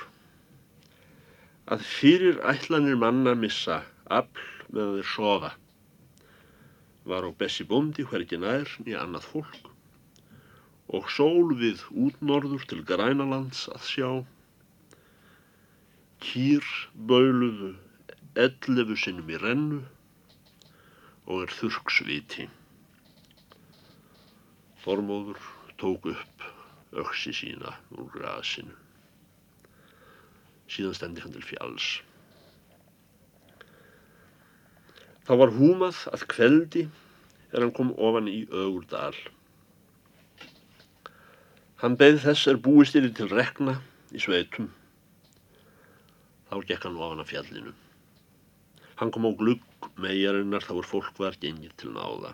að 1.73 1.86
fyrir 1.89 2.41
ætlanir 2.45 2.97
manna 3.01 3.34
missa 3.38 3.81
afl 4.13 4.49
með 4.73 4.97
þeir 4.97 5.13
sofa 5.13 5.53
var 7.05 7.25
á 7.25 7.29
Bessi 7.38 7.65
Bondi 7.69 8.05
hvergi 8.10 8.38
nær 8.41 8.69
nýja 8.81 9.03
annað 9.05 9.29
fólk 9.31 9.71
og 10.97 11.10
sól 11.13 11.53
við 11.58 11.81
útnorður 12.05 12.65
til 12.69 12.81
Grænalands 12.86 13.65
að 13.73 13.89
sjá 13.89 14.10
Kýr 16.25 16.65
bauluðu 17.09 17.75
ellefu 18.45 18.95
sinnum 18.97 19.29
í 19.29 19.38
rennu 19.41 19.81
og 21.25 21.43
er 21.45 21.53
þurksviti. 21.53 22.47
Þormóður 24.83 25.39
tók 25.81 26.09
upp 26.11 26.47
öksi 27.03 27.33
sína 27.35 27.75
úr 27.93 28.09
grasinu. 28.13 28.73
Síðan 30.71 30.97
stendi 30.97 31.23
hann 31.23 31.33
til 31.35 31.45
fjalls. 31.45 31.89
Það 35.25 35.41
var 35.41 35.53
húmað 35.57 35.99
að 36.13 36.25
kveldi 36.33 36.85
er 37.51 37.63
hann 37.63 37.73
kom 37.75 37.93
ofan 37.97 38.29
í 38.29 38.43
augurdal. 38.49 39.15
Hann 41.81 41.97
beð 42.01 42.21
þess 42.25 42.49
er 42.49 42.61
búist 42.61 42.97
yfir 42.97 43.13
til 43.13 43.29
rekna 43.33 43.79
í 44.13 44.21
sveitum. 44.21 44.71
Þá 46.55 46.61
gekk 46.69 46.85
hann 46.87 46.97
ofan 47.03 47.19
af 47.19 47.27
fjallinu. 47.27 47.71
Hann 48.95 49.09
kom 49.11 49.25
á 49.27 49.31
glugg 49.35 49.87
megarinnar 49.99 50.63
þá 50.63 50.77
er 50.79 50.85
fólk 50.87 51.17
var 51.19 51.35
gengið 51.41 51.73
til 51.81 51.89
náða. 51.91 52.29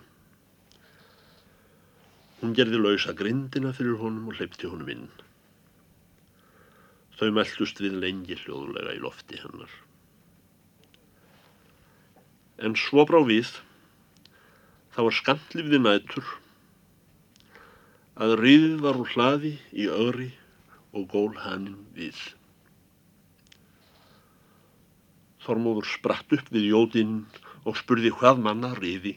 Hún 2.38 2.52
gerði 2.54 2.78
lausa 2.78 3.16
grindina 3.18 3.72
fyrir 3.74 3.96
honum 3.98 4.28
og 4.30 4.36
hleypti 4.38 4.68
honum 4.70 4.92
inn. 4.94 5.08
Þau 7.18 7.32
meldust 7.34 7.82
við 7.82 7.96
lengi 8.04 8.36
hljóðulega 8.44 8.92
í 8.94 9.00
lofti 9.02 9.40
hennar. 9.40 9.72
En 12.62 12.76
svo 12.78 13.02
brá 13.10 13.18
við, 13.26 13.50
það 14.94 15.08
var 15.08 15.16
skamlifði 15.18 15.80
nætur, 15.82 16.30
að 18.22 18.36
riðið 18.44 18.78
var 18.86 19.02
úr 19.02 19.10
hlaði 19.16 19.52
í 19.74 19.88
öðri 19.90 20.28
og 20.94 21.10
gól 21.10 21.34
hann 21.42 21.66
við. 21.98 22.22
Þormóður 25.42 25.88
spratt 25.90 26.34
upp 26.36 26.50
við 26.54 26.68
jódinn 26.70 27.14
og 27.66 27.78
spurði 27.78 28.12
hvað 28.14 28.42
manna 28.44 28.72
riði 28.78 29.16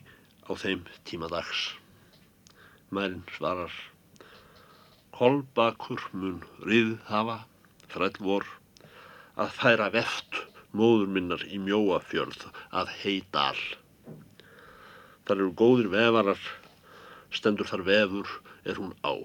á 0.50 0.52
þeim 0.58 0.86
tíma 1.06 1.30
dags. 1.30 1.74
Mærin 2.94 3.24
svarar, 3.36 3.74
Kolbakur 5.16 6.02
mun 6.12 6.42
rið 6.68 6.98
hafa, 7.08 7.38
þræll 7.94 8.20
vor, 8.28 8.46
að 9.40 9.54
færa 9.56 9.88
veft 9.94 10.42
móður 10.76 11.08
minnar 11.16 11.46
í 11.48 11.60
mjóafjörð 11.64 12.50
að 12.82 12.92
heidal. 13.00 13.62
Þar 15.26 15.38
eru 15.40 15.54
góðir 15.62 15.90
vefarar, 15.94 16.42
stendur 17.32 17.70
þar 17.70 17.86
vefur 17.88 18.36
er 18.68 18.82
hún 18.82 18.94
á. 19.08 19.16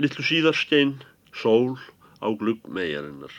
Littlu 0.00 0.24
síðar 0.24 0.56
stein, 0.56 1.00
sól 1.34 1.76
á 2.22 2.30
glugg 2.30 2.68
megarinnar. 2.70 3.34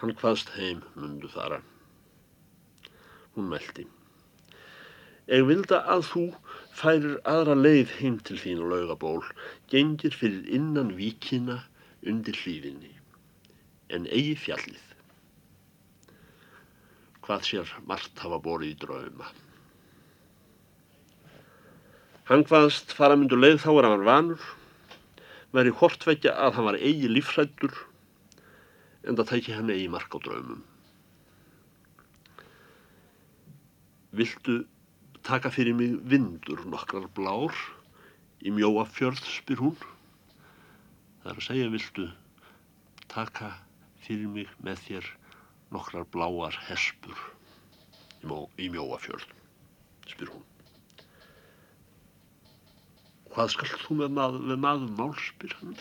Hann 0.00 0.14
hvaðst 0.16 0.54
heim 0.56 0.78
mundu 0.96 1.28
fara. 1.28 1.58
Hún 3.34 3.50
meldi. 3.52 3.84
Eg 5.28 5.44
vilda 5.44 5.82
að 5.92 6.06
þú 6.08 6.22
færir 6.80 7.18
aðra 7.28 7.56
leið 7.58 7.92
heim 7.98 8.16
til 8.24 8.38
þín 8.40 8.62
laugaból, 8.70 9.20
gengir 9.68 10.16
fyrir 10.16 10.46
innan 10.48 10.94
víkina 10.96 11.58
undir 12.00 12.38
hlýfinni, 12.40 12.94
en 13.92 14.08
eigi 14.08 14.38
fjallið. 14.46 14.86
Hvað 17.26 17.44
sér 17.50 17.76
margt 17.84 18.24
hafa 18.24 18.40
borið 18.40 18.72
í 18.72 18.80
drauma. 18.80 19.28
Hann 22.30 22.46
hvaðst 22.48 22.96
fara 22.96 23.20
myndu 23.20 23.36
leið 23.36 23.60
þá 23.66 23.70
er 23.74 23.90
hann 23.90 24.08
vanur, 24.08 24.48
væri 25.52 25.76
hortveggja 25.76 26.32
að 26.40 26.56
hann 26.56 26.70
var 26.70 26.80
eigi 26.80 27.12
lífrættur 27.12 27.76
en 29.04 29.16
það 29.16 29.30
tæki 29.32 29.56
hann 29.56 29.72
eigi 29.72 29.88
mark 29.92 30.12
á 30.12 30.18
draumum. 30.20 30.60
Viltu 34.16 34.64
taka 35.26 35.50
fyrir 35.54 35.76
mig 35.78 35.96
vindur 36.10 36.64
nokkrar 36.66 37.06
blár 37.16 37.54
í 38.42 38.52
mjóa 38.52 38.84
fjörð, 38.88 39.22
spyr 39.38 39.62
hún. 39.62 39.76
Það 41.22 41.32
er 41.32 41.40
að 41.40 41.46
segja, 41.46 41.72
viltu 41.72 42.06
taka 43.12 43.52
fyrir 44.04 44.30
mig 44.32 44.50
með 44.64 44.84
þér 44.86 45.10
nokkrar 45.74 46.06
bláar 46.12 46.56
hespur 46.68 47.16
í, 48.20 48.26
mjó, 48.26 48.44
í 48.58 48.68
mjóa 48.72 48.98
fjörð, 49.00 49.28
spyr 50.10 50.32
hún. 50.34 50.44
Hvað 53.30 53.54
skal 53.54 53.70
þú 53.86 54.00
með 54.02 54.16
maður 54.58 54.94
mál, 54.98 55.12
spyr 55.14 55.54
hann. 55.60 55.76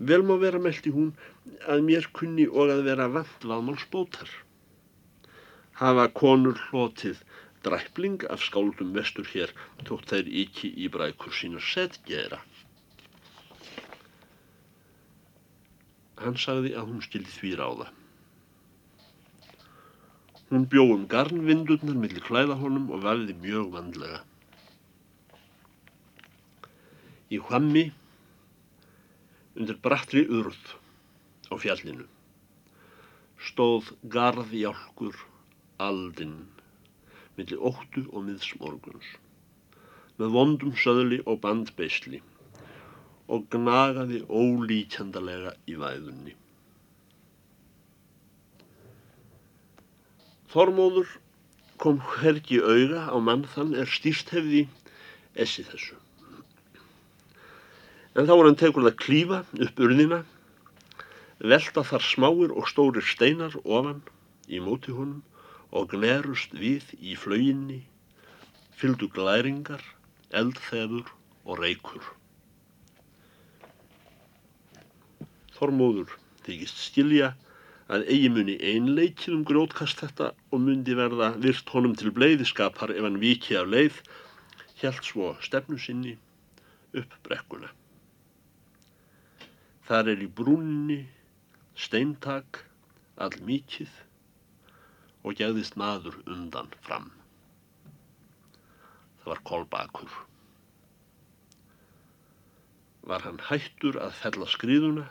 Vel 0.00 0.22
má 0.24 0.36
vera 0.40 0.60
meldi 0.64 0.92
hún 0.94 1.10
að 1.68 1.82
mér 1.84 2.06
kunni 2.16 2.46
og 2.48 2.72
að 2.72 2.86
vera 2.86 3.08
vant 3.12 3.44
vaðmálsbótar. 3.44 4.30
Hafa 5.80 6.06
konur 6.16 6.56
hlotið 6.70 7.20
dræpling 7.64 8.24
af 8.32 8.40
skáldum 8.46 8.94
vestur 8.96 9.28
hér 9.34 9.52
tótt 9.84 10.08
þær 10.12 10.32
ekki 10.42 10.72
í 10.80 10.88
brækur 10.92 11.36
sína 11.36 11.60
setgera. 11.60 12.40
Hann 16.20 16.40
sagði 16.40 16.72
að 16.76 16.88
hún 16.88 17.04
skildi 17.04 17.36
því 17.36 17.54
ráða. 17.60 17.92
Hún 20.50 20.66
bjóðum 20.72 21.06
garnvindurnar 21.12 21.96
millir 22.00 22.24
klæða 22.24 22.56
honum 22.60 22.88
og 22.90 23.04
vafði 23.04 23.36
mjög 23.44 23.72
vandlega. 23.76 24.24
Í 27.30 27.38
hvammi 27.38 27.90
undir 29.58 29.78
brattri 29.84 30.22
urð 30.40 30.74
á 31.50 31.54
fjallinu 31.62 32.06
stóð 33.50 33.90
garðjálkur 34.14 35.16
aldinn 35.86 36.36
millir 37.38 37.62
óttu 37.70 38.04
og 38.12 38.26
miðsmorguns 38.28 39.14
með 40.20 40.34
vondum 40.36 40.74
söðli 40.76 41.22
og 41.24 41.40
bandbeisli 41.46 42.20
og 43.30 43.46
gnagaði 43.54 44.20
ólíkjandalega 44.26 45.54
í 45.70 45.76
væðunni. 45.80 46.34
Þormóður 50.50 51.12
kom 51.80 52.02
hergi 52.18 52.58
auga 52.58 53.06
á 53.06 53.16
mann 53.22 53.46
þann 53.54 53.76
er 53.78 53.88
stýrst 53.88 54.34
hefði 54.34 54.64
essi 55.38 55.64
þessu. 55.68 55.99
En 58.18 58.26
þá 58.26 58.32
er 58.34 58.46
hann 58.48 58.58
tegur 58.58 58.86
að 58.88 58.96
klífa 58.98 59.36
upp 59.64 59.80
urðina, 59.86 60.24
velta 61.52 61.84
þar 61.86 62.02
smáir 62.02 62.50
og 62.50 62.66
stórir 62.66 63.06
steinar 63.06 63.54
ofan 63.62 64.00
í 64.50 64.58
móti 64.64 64.90
honum 64.96 65.22
og 65.70 65.92
gnerust 65.92 66.56
við 66.58 66.88
í 66.98 67.14
flauginni, 67.14 67.84
fyldu 68.74 69.06
glæringar, 69.14 69.84
eldþefur 70.34 71.12
og 71.46 71.62
reykur. 71.62 72.02
Þormóður 75.54 76.16
þykist 76.42 76.82
skilja 76.82 77.34
að 77.90 78.10
eigi 78.10 78.30
muni 78.34 78.56
einleikið 78.72 79.36
um 79.36 79.46
grótkast 79.46 80.02
þetta 80.02 80.32
og 80.50 80.64
mundi 80.66 80.98
verða 80.98 81.30
virt 81.44 81.70
honum 81.74 81.94
til 81.98 82.10
bleiðiskapar 82.16 82.90
ef 82.96 83.06
hann 83.06 83.22
viki 83.22 83.58
af 83.60 83.70
leið, 83.70 84.02
hjælt 84.82 85.06
svo 85.06 85.36
stefnu 85.46 85.78
sinni 85.78 86.16
upp 86.96 87.14
brekkuna. 87.28 87.70
Þar 89.90 90.12
er 90.12 90.20
í 90.22 90.26
brúnni 90.38 91.00
steintak 91.74 92.60
all 93.18 93.34
mikið 93.48 93.90
og 95.26 95.34
gegðist 95.40 95.74
maður 95.80 96.20
undan 96.30 96.70
fram. 96.86 97.08
Það 99.18 99.32
var 99.32 99.42
kolbakur. 99.50 100.14
Var 103.10 103.26
hann 103.26 103.42
hættur 103.48 103.98
að 103.98 104.14
fella 104.20 104.46
skriðuna 104.54 105.08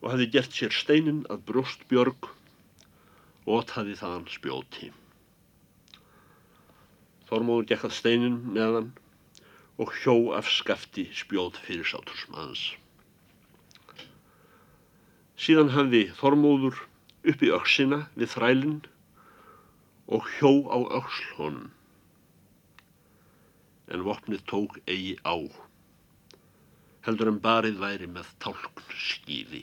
og 0.00 0.08
hafi 0.08 0.30
gert 0.32 0.56
sér 0.56 0.72
steinin 0.72 1.22
að 1.28 1.44
brjóstbjörg 1.52 2.32
og 3.44 3.54
ótaði 3.60 4.00
þaðan 4.00 4.28
spjóti. 4.40 4.92
Þormóður 7.28 7.74
gekk 7.74 7.90
að 7.92 7.98
steinin 8.00 8.40
meðan 8.56 8.94
og 9.76 9.92
hjó 10.00 10.30
af 10.40 10.48
skafti 10.48 11.10
spjót 11.12 11.60
fyrir 11.60 11.84
sátursmaðans. 11.92 12.70
Síðan 15.40 15.70
hafði 15.72 16.00
Þormóður 16.18 16.82
upp 17.30 17.42
í 17.46 17.48
öksina 17.56 17.98
við 18.12 18.28
þrælinn 18.34 18.80
og 20.12 20.26
hjó 20.36 20.50
á 20.68 20.78
öksl 20.98 21.30
honum. 21.38 21.70
En 23.88 24.04
vopnið 24.04 24.44
tók 24.52 24.76
eigi 24.84 25.14
á, 25.24 25.40
heldur 27.08 27.32
en 27.32 27.40
barið 27.46 27.80
væri 27.80 28.10
með 28.18 28.28
tálkn 28.44 28.84
skýði. 29.06 29.62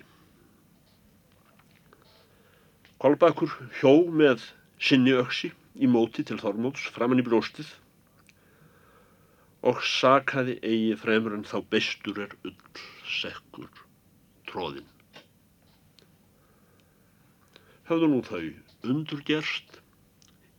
Kolbakur 2.97 3.53
hjó 3.77 3.93
með 4.09 4.49
sinni 4.81 5.13
öksi 5.13 5.53
í 5.77 5.93
móti 5.93 6.25
til 6.25 6.41
Þormóðs 6.41 6.89
framann 6.97 7.21
í 7.21 7.29
bróstið 7.29 7.69
og 9.69 9.85
sakaði 9.85 10.57
eigi 10.65 10.97
fremur 11.05 11.37
en 11.37 11.45
þá 11.45 11.59
bestur 11.69 12.25
er 12.25 12.37
ull 12.41 12.61
sekkur 13.21 13.69
tróðinn 14.49 14.96
höfðu 17.87 18.07
nú 18.11 18.19
þau 18.27 18.47
undurgerst 18.91 19.77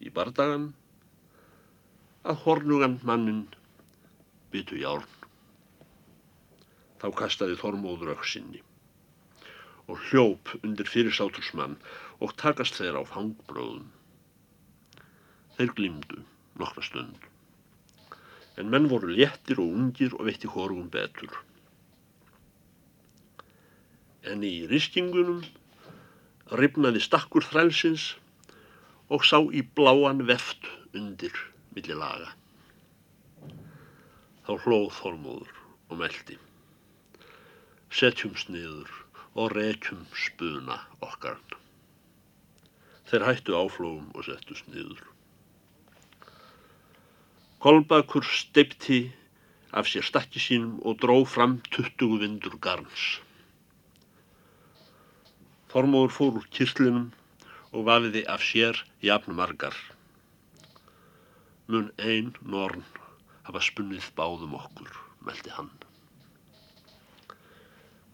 í 0.01 0.12
bardagan 0.14 0.71
að 2.25 2.38
hornugan 2.45 2.97
mannin 3.09 3.43
byttu 4.53 4.79
járn. 4.81 5.05
Þá 6.99 7.09
kastaði 7.21 7.59
Þormóður 7.61 8.14
auksinni 8.14 8.62
og 9.88 10.01
hljóp 10.09 10.55
undir 10.62 10.88
fyrirsátursmann 10.88 11.77
og 12.25 12.35
takast 12.41 12.81
þeir 12.81 12.99
á 13.01 13.03
fangbröðum. 13.09 13.87
Þeir 15.57 15.73
glýmdu 15.77 16.25
nokkra 16.61 16.85
stund, 16.85 17.29
en 18.59 18.73
menn 18.73 18.88
voru 18.91 19.12
léttir 19.12 19.61
og 19.62 19.77
ungir 19.79 20.17
og 20.19 20.27
veitti 20.29 20.51
horfum 20.51 20.91
betur. 20.93 21.33
En 24.29 24.45
í 24.45 24.67
riskingunum 24.71 25.45
ripnaði 26.57 27.01
stakkur 27.05 27.45
þrælsins 27.45 28.15
og 29.13 29.25
sá 29.25 29.39
í 29.53 29.63
bláan 29.77 30.25
veft 30.29 30.69
undir 30.97 31.35
millir 31.77 31.99
laga. 32.01 32.33
Þá 34.49 34.53
hlóð 34.65 34.89
Þormóður 34.97 35.53
og 35.93 36.01
meldi. 36.01 36.39
Setjum 37.93 38.35
sniður 38.37 38.89
og 39.37 39.53
rekjum 39.57 40.07
spuna 40.17 40.81
okkar. 41.05 41.37
Þeir 43.09 43.25
hættu 43.29 43.57
áflóum 43.57 44.09
og 44.15 44.25
settu 44.25 44.57
sniður. 44.57 45.05
Kolbakur 47.61 48.25
steipti 48.25 49.09
af 49.73 49.89
sér 49.89 50.05
stakki 50.07 50.41
sínum 50.41 50.77
og 50.85 51.01
dró 51.03 51.25
fram 51.29 51.59
tuttugu 51.73 52.21
vindur 52.23 52.57
garns. 52.61 53.19
Þormóður 55.69 56.13
fór 56.17 56.37
úr 56.41 56.45
kyrlinum 56.57 57.09
og 57.77 57.83
vafiði 57.85 58.23
af 58.35 58.45
sér 58.51 58.79
jafn 59.05 59.35
margar. 59.37 59.75
Mun 61.69 61.91
einn 62.01 62.31
norn 62.55 62.87
hafa 63.49 63.61
spunnið 63.67 64.07
báðum 64.17 64.55
okkur, 64.57 64.95
meldi 65.29 65.53
hann. 65.53 65.69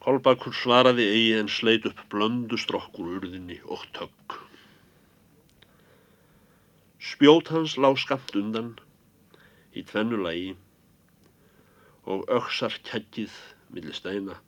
Kolbakur 0.02 0.56
svaraði 0.58 1.06
eigi 1.12 1.36
en 1.38 1.50
sleit 1.58 1.86
upp 1.88 2.02
blöndu 2.12 2.58
strokkur 2.58 3.12
urðinni 3.20 3.60
og 3.76 3.84
tökk. 3.96 4.34
Spjót 6.98 7.52
hans 7.54 7.76
lág 7.78 8.00
skamt 8.02 8.34
undan 8.40 8.72
í 9.78 9.86
tvennu 9.86 10.18
lagi 10.26 10.56
og 12.10 12.26
öksar 12.40 12.74
kækkið 12.90 13.38
millir 13.70 13.94
steina 13.94 14.40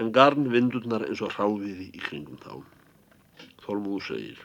en 0.00 0.10
garn 0.14 0.50
vindurnar 0.50 1.06
eins 1.06 1.22
og 1.22 1.34
hráviði 1.36 1.90
í 1.92 2.02
kringum 2.02 2.40
þá. 2.42 2.58
Þormúður 3.64 4.08
segir 4.08 4.42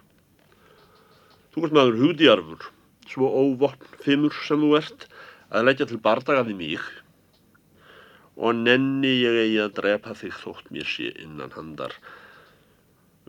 Þú 1.49 1.65
ert 1.65 1.75
maður 1.75 1.99
hugdjarfur, 2.03 2.65
svo 3.09 3.27
óvopn 3.41 3.97
fimmur 4.03 4.35
sem 4.45 4.61
þú 4.61 4.75
ert 4.77 5.07
að 5.49 5.65
leggja 5.65 5.87
til 5.89 5.97
bardaga 6.03 6.45
við 6.45 6.59
mig 6.59 6.89
og 8.39 8.55
nenni 8.55 9.11
ég 9.19 9.37
eigi 9.41 9.57
að 9.63 9.73
drepa 9.81 10.13
þig 10.15 10.37
þótt 10.39 10.69
mér 10.71 10.87
sé 10.87 11.09
innan 11.19 11.51
handar. 11.51 11.91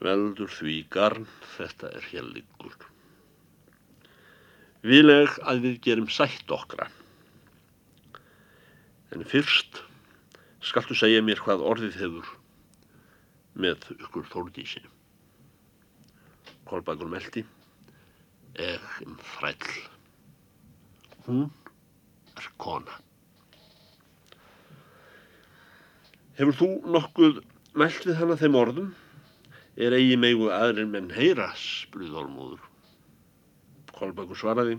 Veldur 0.00 0.52
því 0.54 0.76
garn, 0.94 1.26
þetta 1.56 1.90
er 1.96 2.06
hér 2.12 2.28
liggur. 2.28 2.76
Vileg 4.86 5.34
að 5.42 5.64
við 5.66 5.80
gerum 5.88 6.08
sætt 6.12 6.54
okkra. 6.54 6.86
En 9.10 9.26
fyrst 9.26 9.82
skaltu 10.64 10.96
segja 10.96 11.22
mér 11.24 11.40
hvað 11.40 11.64
orðið 11.64 11.98
hefur 12.00 12.32
með 13.60 13.86
ykkur 13.96 14.28
þóldísi. 14.30 14.82
Kolbakur 16.68 17.08
meldi, 17.10 17.42
egin 18.54 19.16
þræll. 19.34 19.70
Hún 21.26 21.46
er 22.38 22.50
kona. 22.60 23.00
Hefur 26.38 26.56
þú 26.56 26.68
nokkuð 26.94 27.40
mælt 27.76 28.06
við 28.06 28.20
hana 28.20 28.38
þeim 28.40 28.58
orðum? 28.60 28.92
Er 29.80 29.94
eigi 29.96 30.16
megu 30.20 30.48
aðrir 30.52 30.88
menn 30.90 31.10
heyra, 31.14 31.50
spurði 31.56 32.10
Þormóður. 32.12 32.62
Kolbakur 33.96 34.38
svaraði. 34.38 34.78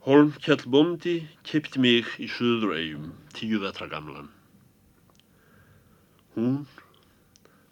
Holmkjall 0.00 0.62
bóndi 0.64 1.18
kipti 1.44 1.76
mig 1.84 2.06
í 2.24 2.26
söður 2.32 2.70
eigum, 2.72 3.10
tíu 3.36 3.58
vetra 3.60 3.84
gamlan. 3.84 4.30
Hún 6.32 6.54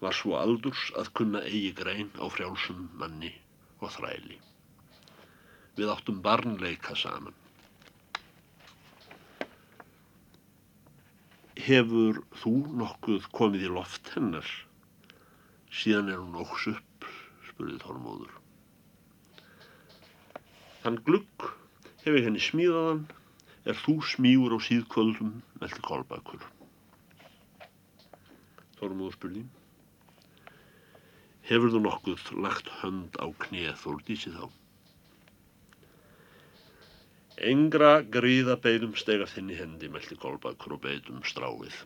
var 0.02 0.12
svo 0.12 0.34
aldurs 0.36 0.82
að 1.00 1.08
kunna 1.16 1.40
eigi 1.48 1.70
grein 1.78 2.10
á 2.20 2.28
frjálsum 2.28 2.82
manni 3.00 3.30
og 3.80 3.94
þræli. 3.94 4.36
Við 5.78 5.92
áttum 5.94 6.18
barnleika 6.26 6.92
saman. 7.00 7.32
Hefur 11.64 12.20
þú 12.42 12.52
nokkuð 12.82 13.30
komið 13.38 13.64
í 13.70 13.70
loft 13.78 14.10
hennar? 14.18 14.50
Síðan 15.72 16.12
er 16.12 16.20
hún 16.20 16.36
óks 16.44 16.68
upp, 16.74 17.08
spurði 17.48 17.80
Þormóður. 17.86 18.36
Þann 20.84 21.00
glugg 21.08 21.48
hef 22.04 22.14
ég 22.14 22.26
henni 22.28 22.42
smíðaðan, 22.42 23.02
er 23.68 23.76
þú 23.76 23.98
smígur 24.06 24.54
á 24.54 24.58
síðkvöldum 24.64 25.34
meldi 25.60 25.82
kolbakur. 25.84 26.44
Þormóður 28.78 29.16
spurði. 29.16 29.42
Hefur 31.48 31.72
þú 31.74 31.82
nokkuð 31.84 32.24
lagt 32.44 32.70
hönd 32.82 33.18
á 33.18 33.26
kneð 33.44 33.76
Þórdísi 33.82 34.32
þá? 34.34 34.48
Engra 37.50 37.92
gríða 38.02 38.58
beigum 38.62 38.96
stega 38.98 39.28
þinni 39.30 39.56
hendi 39.58 39.90
meldi 39.92 40.18
kolbakur 40.18 40.74
og 40.76 40.82
beitum 40.84 41.22
stráið. 41.26 41.76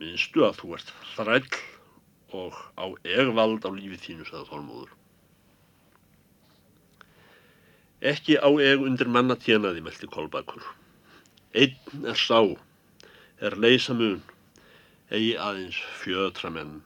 Minnstu 0.00 0.46
að 0.46 0.58
þú 0.62 0.74
ert 0.78 0.92
þræll 1.12 1.60
og 2.42 2.56
á 2.80 2.86
egvald 3.04 3.68
á 3.68 3.70
lífi 3.76 4.00
þínu, 4.06 4.26
sagði 4.26 4.48
Þormóður. 4.48 4.96
Ekki 8.02 8.34
á 8.34 8.50
eg 8.58 8.80
undir 8.82 9.06
manna 9.06 9.36
tjenaði, 9.38 9.78
meldi 9.86 10.08
kolbakur. 10.10 10.64
Einn 11.54 12.06
er 12.10 12.18
sá, 12.18 12.40
er 13.38 13.54
leysa 13.62 13.94
mun, 13.94 14.16
eigi 15.06 15.36
aðeins 15.38 15.78
fjötra 16.00 16.50
menn, 16.50 16.80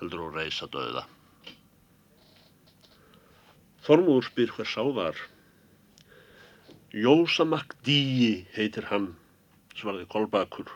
heldur 0.00 0.24
og 0.24 0.34
reysa 0.34 0.66
döða. 0.72 1.04
Þormúður 3.86 4.26
spyr 4.32 4.50
hver 4.56 4.66
sá 4.66 4.82
var. 4.96 5.20
Jósamak 6.90 7.76
Díi 7.86 8.48
heitir 8.56 8.88
hann, 8.90 9.12
svarði 9.78 10.08
Kolbakur. 10.10 10.72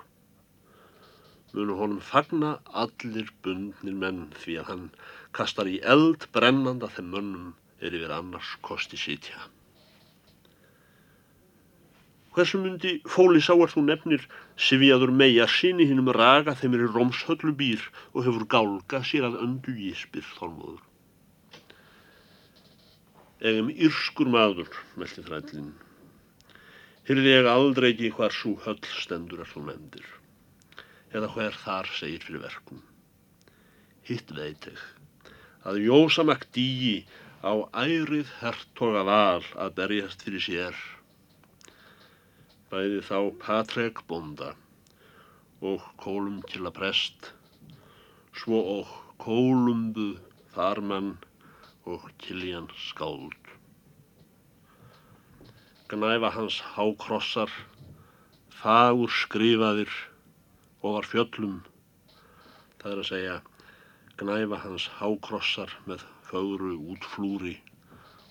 Munu 1.57 1.75
honum 1.81 1.99
fagna 1.99 2.53
allir 2.71 3.33
bundnir 3.43 3.99
menn 3.99 4.29
því 4.45 4.61
að 4.61 4.71
hann 4.71 4.87
kastar 5.35 5.67
í 5.67 5.81
eld 5.83 6.29
brennanda 6.31 6.87
þeim 6.95 7.11
mönnum 7.17 7.51
er 7.81 7.97
yfir 7.97 8.13
annars 8.15 8.53
kosti 8.65 8.99
sitja. 9.01 9.41
Hversu 12.35 12.61
myndi 12.63 13.01
fóli 13.11 13.41
sá 13.43 13.57
er 13.57 13.73
þú 13.73 13.83
nefnir 13.89 14.27
Sifjaður 14.61 15.11
meia 15.11 15.49
sinni 15.51 15.87
hinnum 15.89 16.13
raga 16.15 16.55
þeim 16.61 16.77
er 16.77 16.85
í 16.85 16.91
Rómshöllu 16.93 17.55
býr 17.59 17.83
og 18.13 18.27
hefur 18.27 18.47
gálga 18.55 19.01
sér 19.09 19.27
að 19.31 19.41
öndu 19.47 19.75
í 19.75 19.91
spyr 19.99 20.27
Þormúður. 20.37 20.85
Egum 23.51 23.71
írskur 23.73 24.29
maður, 24.31 24.69
meldi 25.01 25.25
þrællin. 25.27 25.73
Hyrði 27.09 27.35
ég 27.35 27.51
aldrei 27.51 27.91
ekki 27.95 28.13
hvar 28.15 28.37
svo 28.37 28.55
höll 28.67 28.79
stendur 29.01 29.43
þú 29.49 29.65
nefndir. 29.67 30.07
Eða 31.11 31.33
hver 31.35 31.57
þar 31.65 31.91
segir 31.97 32.23
fyrir 32.23 32.45
verkum. 32.45 32.85
Hitt 34.07 34.31
veit 34.37 34.69
ég 34.71 34.85
að 35.67 35.81
Jósamak 35.85 36.47
dýi 36.57 37.01
á 37.41 37.53
ærið 37.73 38.29
hertoga 38.43 39.01
val 39.09 39.45
að 39.57 39.77
berjast 39.79 40.25
fyrir 40.27 40.43
sér. 40.45 40.81
Bæði 42.69 43.01
þá 43.07 43.19
Patrek 43.41 44.03
bonda 44.11 44.51
og 45.65 45.87
Kólum 46.03 46.43
til 46.53 46.67
að 46.69 46.77
prest, 46.77 47.31
svo 48.37 48.61
og 48.75 48.93
Kólumbu 49.25 50.13
farmann 50.53 51.15
og 51.89 52.05
Kiljan 52.21 52.69
skáld. 52.77 53.37
Gnæfa 55.91 56.31
hans 56.37 56.61
hákrossar, 56.77 57.51
fagur 58.61 59.11
skrifaðir 59.11 59.91
og 60.85 61.01
var 61.01 61.09
fjöllum, 61.09 61.59
það 62.79 62.93
er 62.93 63.03
að 63.03 63.11
segja, 63.15 63.43
gnæfa 64.21 64.61
hans 64.69 64.91
hákrossar 65.01 65.73
með 65.89 66.05
fögru 66.31 66.77
útflúri 66.95 67.57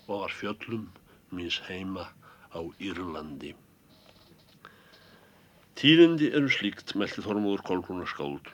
og 0.08 0.24
var 0.24 0.34
fjöllum 0.40 0.88
míns 1.30 1.60
heima 1.68 2.08
á 2.50 2.60
Írlandi. 2.80 3.54
Tíðindi 5.76 6.32
eru 6.36 6.50
slíkt, 6.50 6.96
meldi 6.96 7.22
Þormóður 7.24 7.62
Kolbrúnar 7.68 8.10
skáld. 8.10 8.50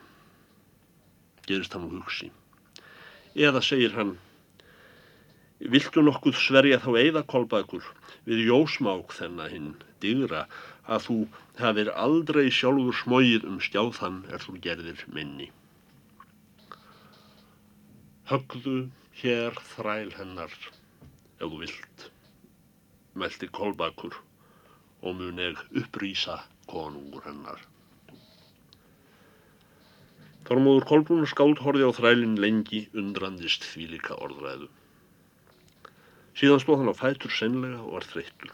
Gerist 1.47 1.73
hann 1.73 1.87
úr 1.89 1.99
hugsi. 1.99 2.29
Eða 3.35 3.63
segir 3.63 3.95
hann, 3.97 4.15
Viltu 5.73 6.03
nokkuð 6.05 6.35
sverja 6.37 6.77
þá 6.77 6.89
eða 7.01 7.21
kolbakur 7.33 7.85
við 8.29 8.43
jósmák 8.45 9.13
þennan 9.19 9.49
hinn 9.53 9.71
digra 10.03 10.43
að 10.85 11.07
þú 11.07 11.15
hafir 11.61 11.89
aldrei 12.03 12.43
sjálfur 12.53 12.97
smóið 12.99 13.47
um 13.49 13.57
stjáðan 13.67 14.19
er 14.29 14.43
þú 14.43 14.53
gerðir 14.61 15.01
minni. 15.15 15.49
Högðu 18.27 18.89
hér 19.21 19.55
þræl 19.69 20.09
hennar 20.17 20.51
ef 20.51 21.45
þú 21.45 21.59
vilt, 21.61 22.01
meldi 23.15 23.47
kolbakur 23.55 24.17
og 24.99 25.15
mun 25.15 25.39
eg 25.39 25.61
upprýsa 25.79 26.35
konungur 26.67 27.23
hennar. 27.23 27.61
Þormóður 30.51 30.89
Kolbrúnar 30.91 31.31
skáld 31.31 31.63
horfi 31.63 31.87
á 31.87 31.91
þrælinn 32.01 32.35
lengi 32.43 32.83
undrandist 32.99 33.63
því 33.71 33.87
líka 33.93 34.19
orðræðu. 34.19 34.67
Síðan 36.35 36.65
stóð 36.65 36.83
hann 36.83 36.91
á 36.91 36.99
fætur 36.99 37.31
senlega 37.31 37.79
og 37.79 37.95
var 37.95 38.11
þreyttur. 38.11 38.53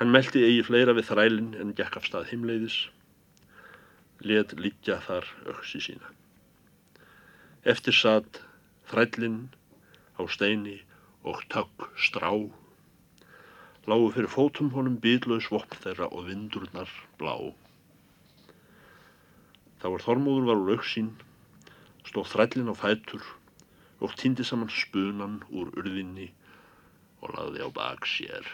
Hann 0.00 0.16
meldi 0.16 0.48
eigi 0.48 0.64
fleira 0.72 0.96
við 0.96 1.10
þrælinn 1.12 1.54
en 1.60 1.76
gekk 1.76 2.00
af 2.00 2.08
stað 2.08 2.32
heimleiðis, 2.32 2.82
let 4.24 4.56
liggja 4.56 5.02
þar 5.04 5.28
öksi 5.52 5.84
sína. 5.90 6.14
Eftir 7.64 7.96
satt 7.96 8.42
þrællinn 8.90 9.36
á 10.20 10.22
steini 10.28 10.74
og 11.24 11.38
tökk 11.48 11.86
strá, 11.96 12.28
lágu 13.88 14.10
fyrir 14.12 14.28
fótum 14.28 14.68
honum 14.74 14.98
bílaus 15.06 15.48
vopn 15.48 15.80
þeirra 15.80 16.10
og 16.12 16.26
vindurnar 16.26 16.92
blá. 17.16 17.32
Þá 19.80 19.86
var 19.94 20.04
Þormóður 20.04 20.50
var 20.50 20.60
úr 20.60 20.74
auksín, 20.76 21.08
stóð 22.04 22.28
þrællinn 22.34 22.68
á 22.68 22.76
fætur 22.76 23.24
og 24.04 24.12
týndi 24.20 24.44
saman 24.44 24.68
spunan 24.68 25.40
úr 25.48 25.72
urðinni 25.72 26.28
og 27.24 27.32
laði 27.32 27.64
á 27.64 27.68
bak 27.80 28.04
sér. 28.04 28.44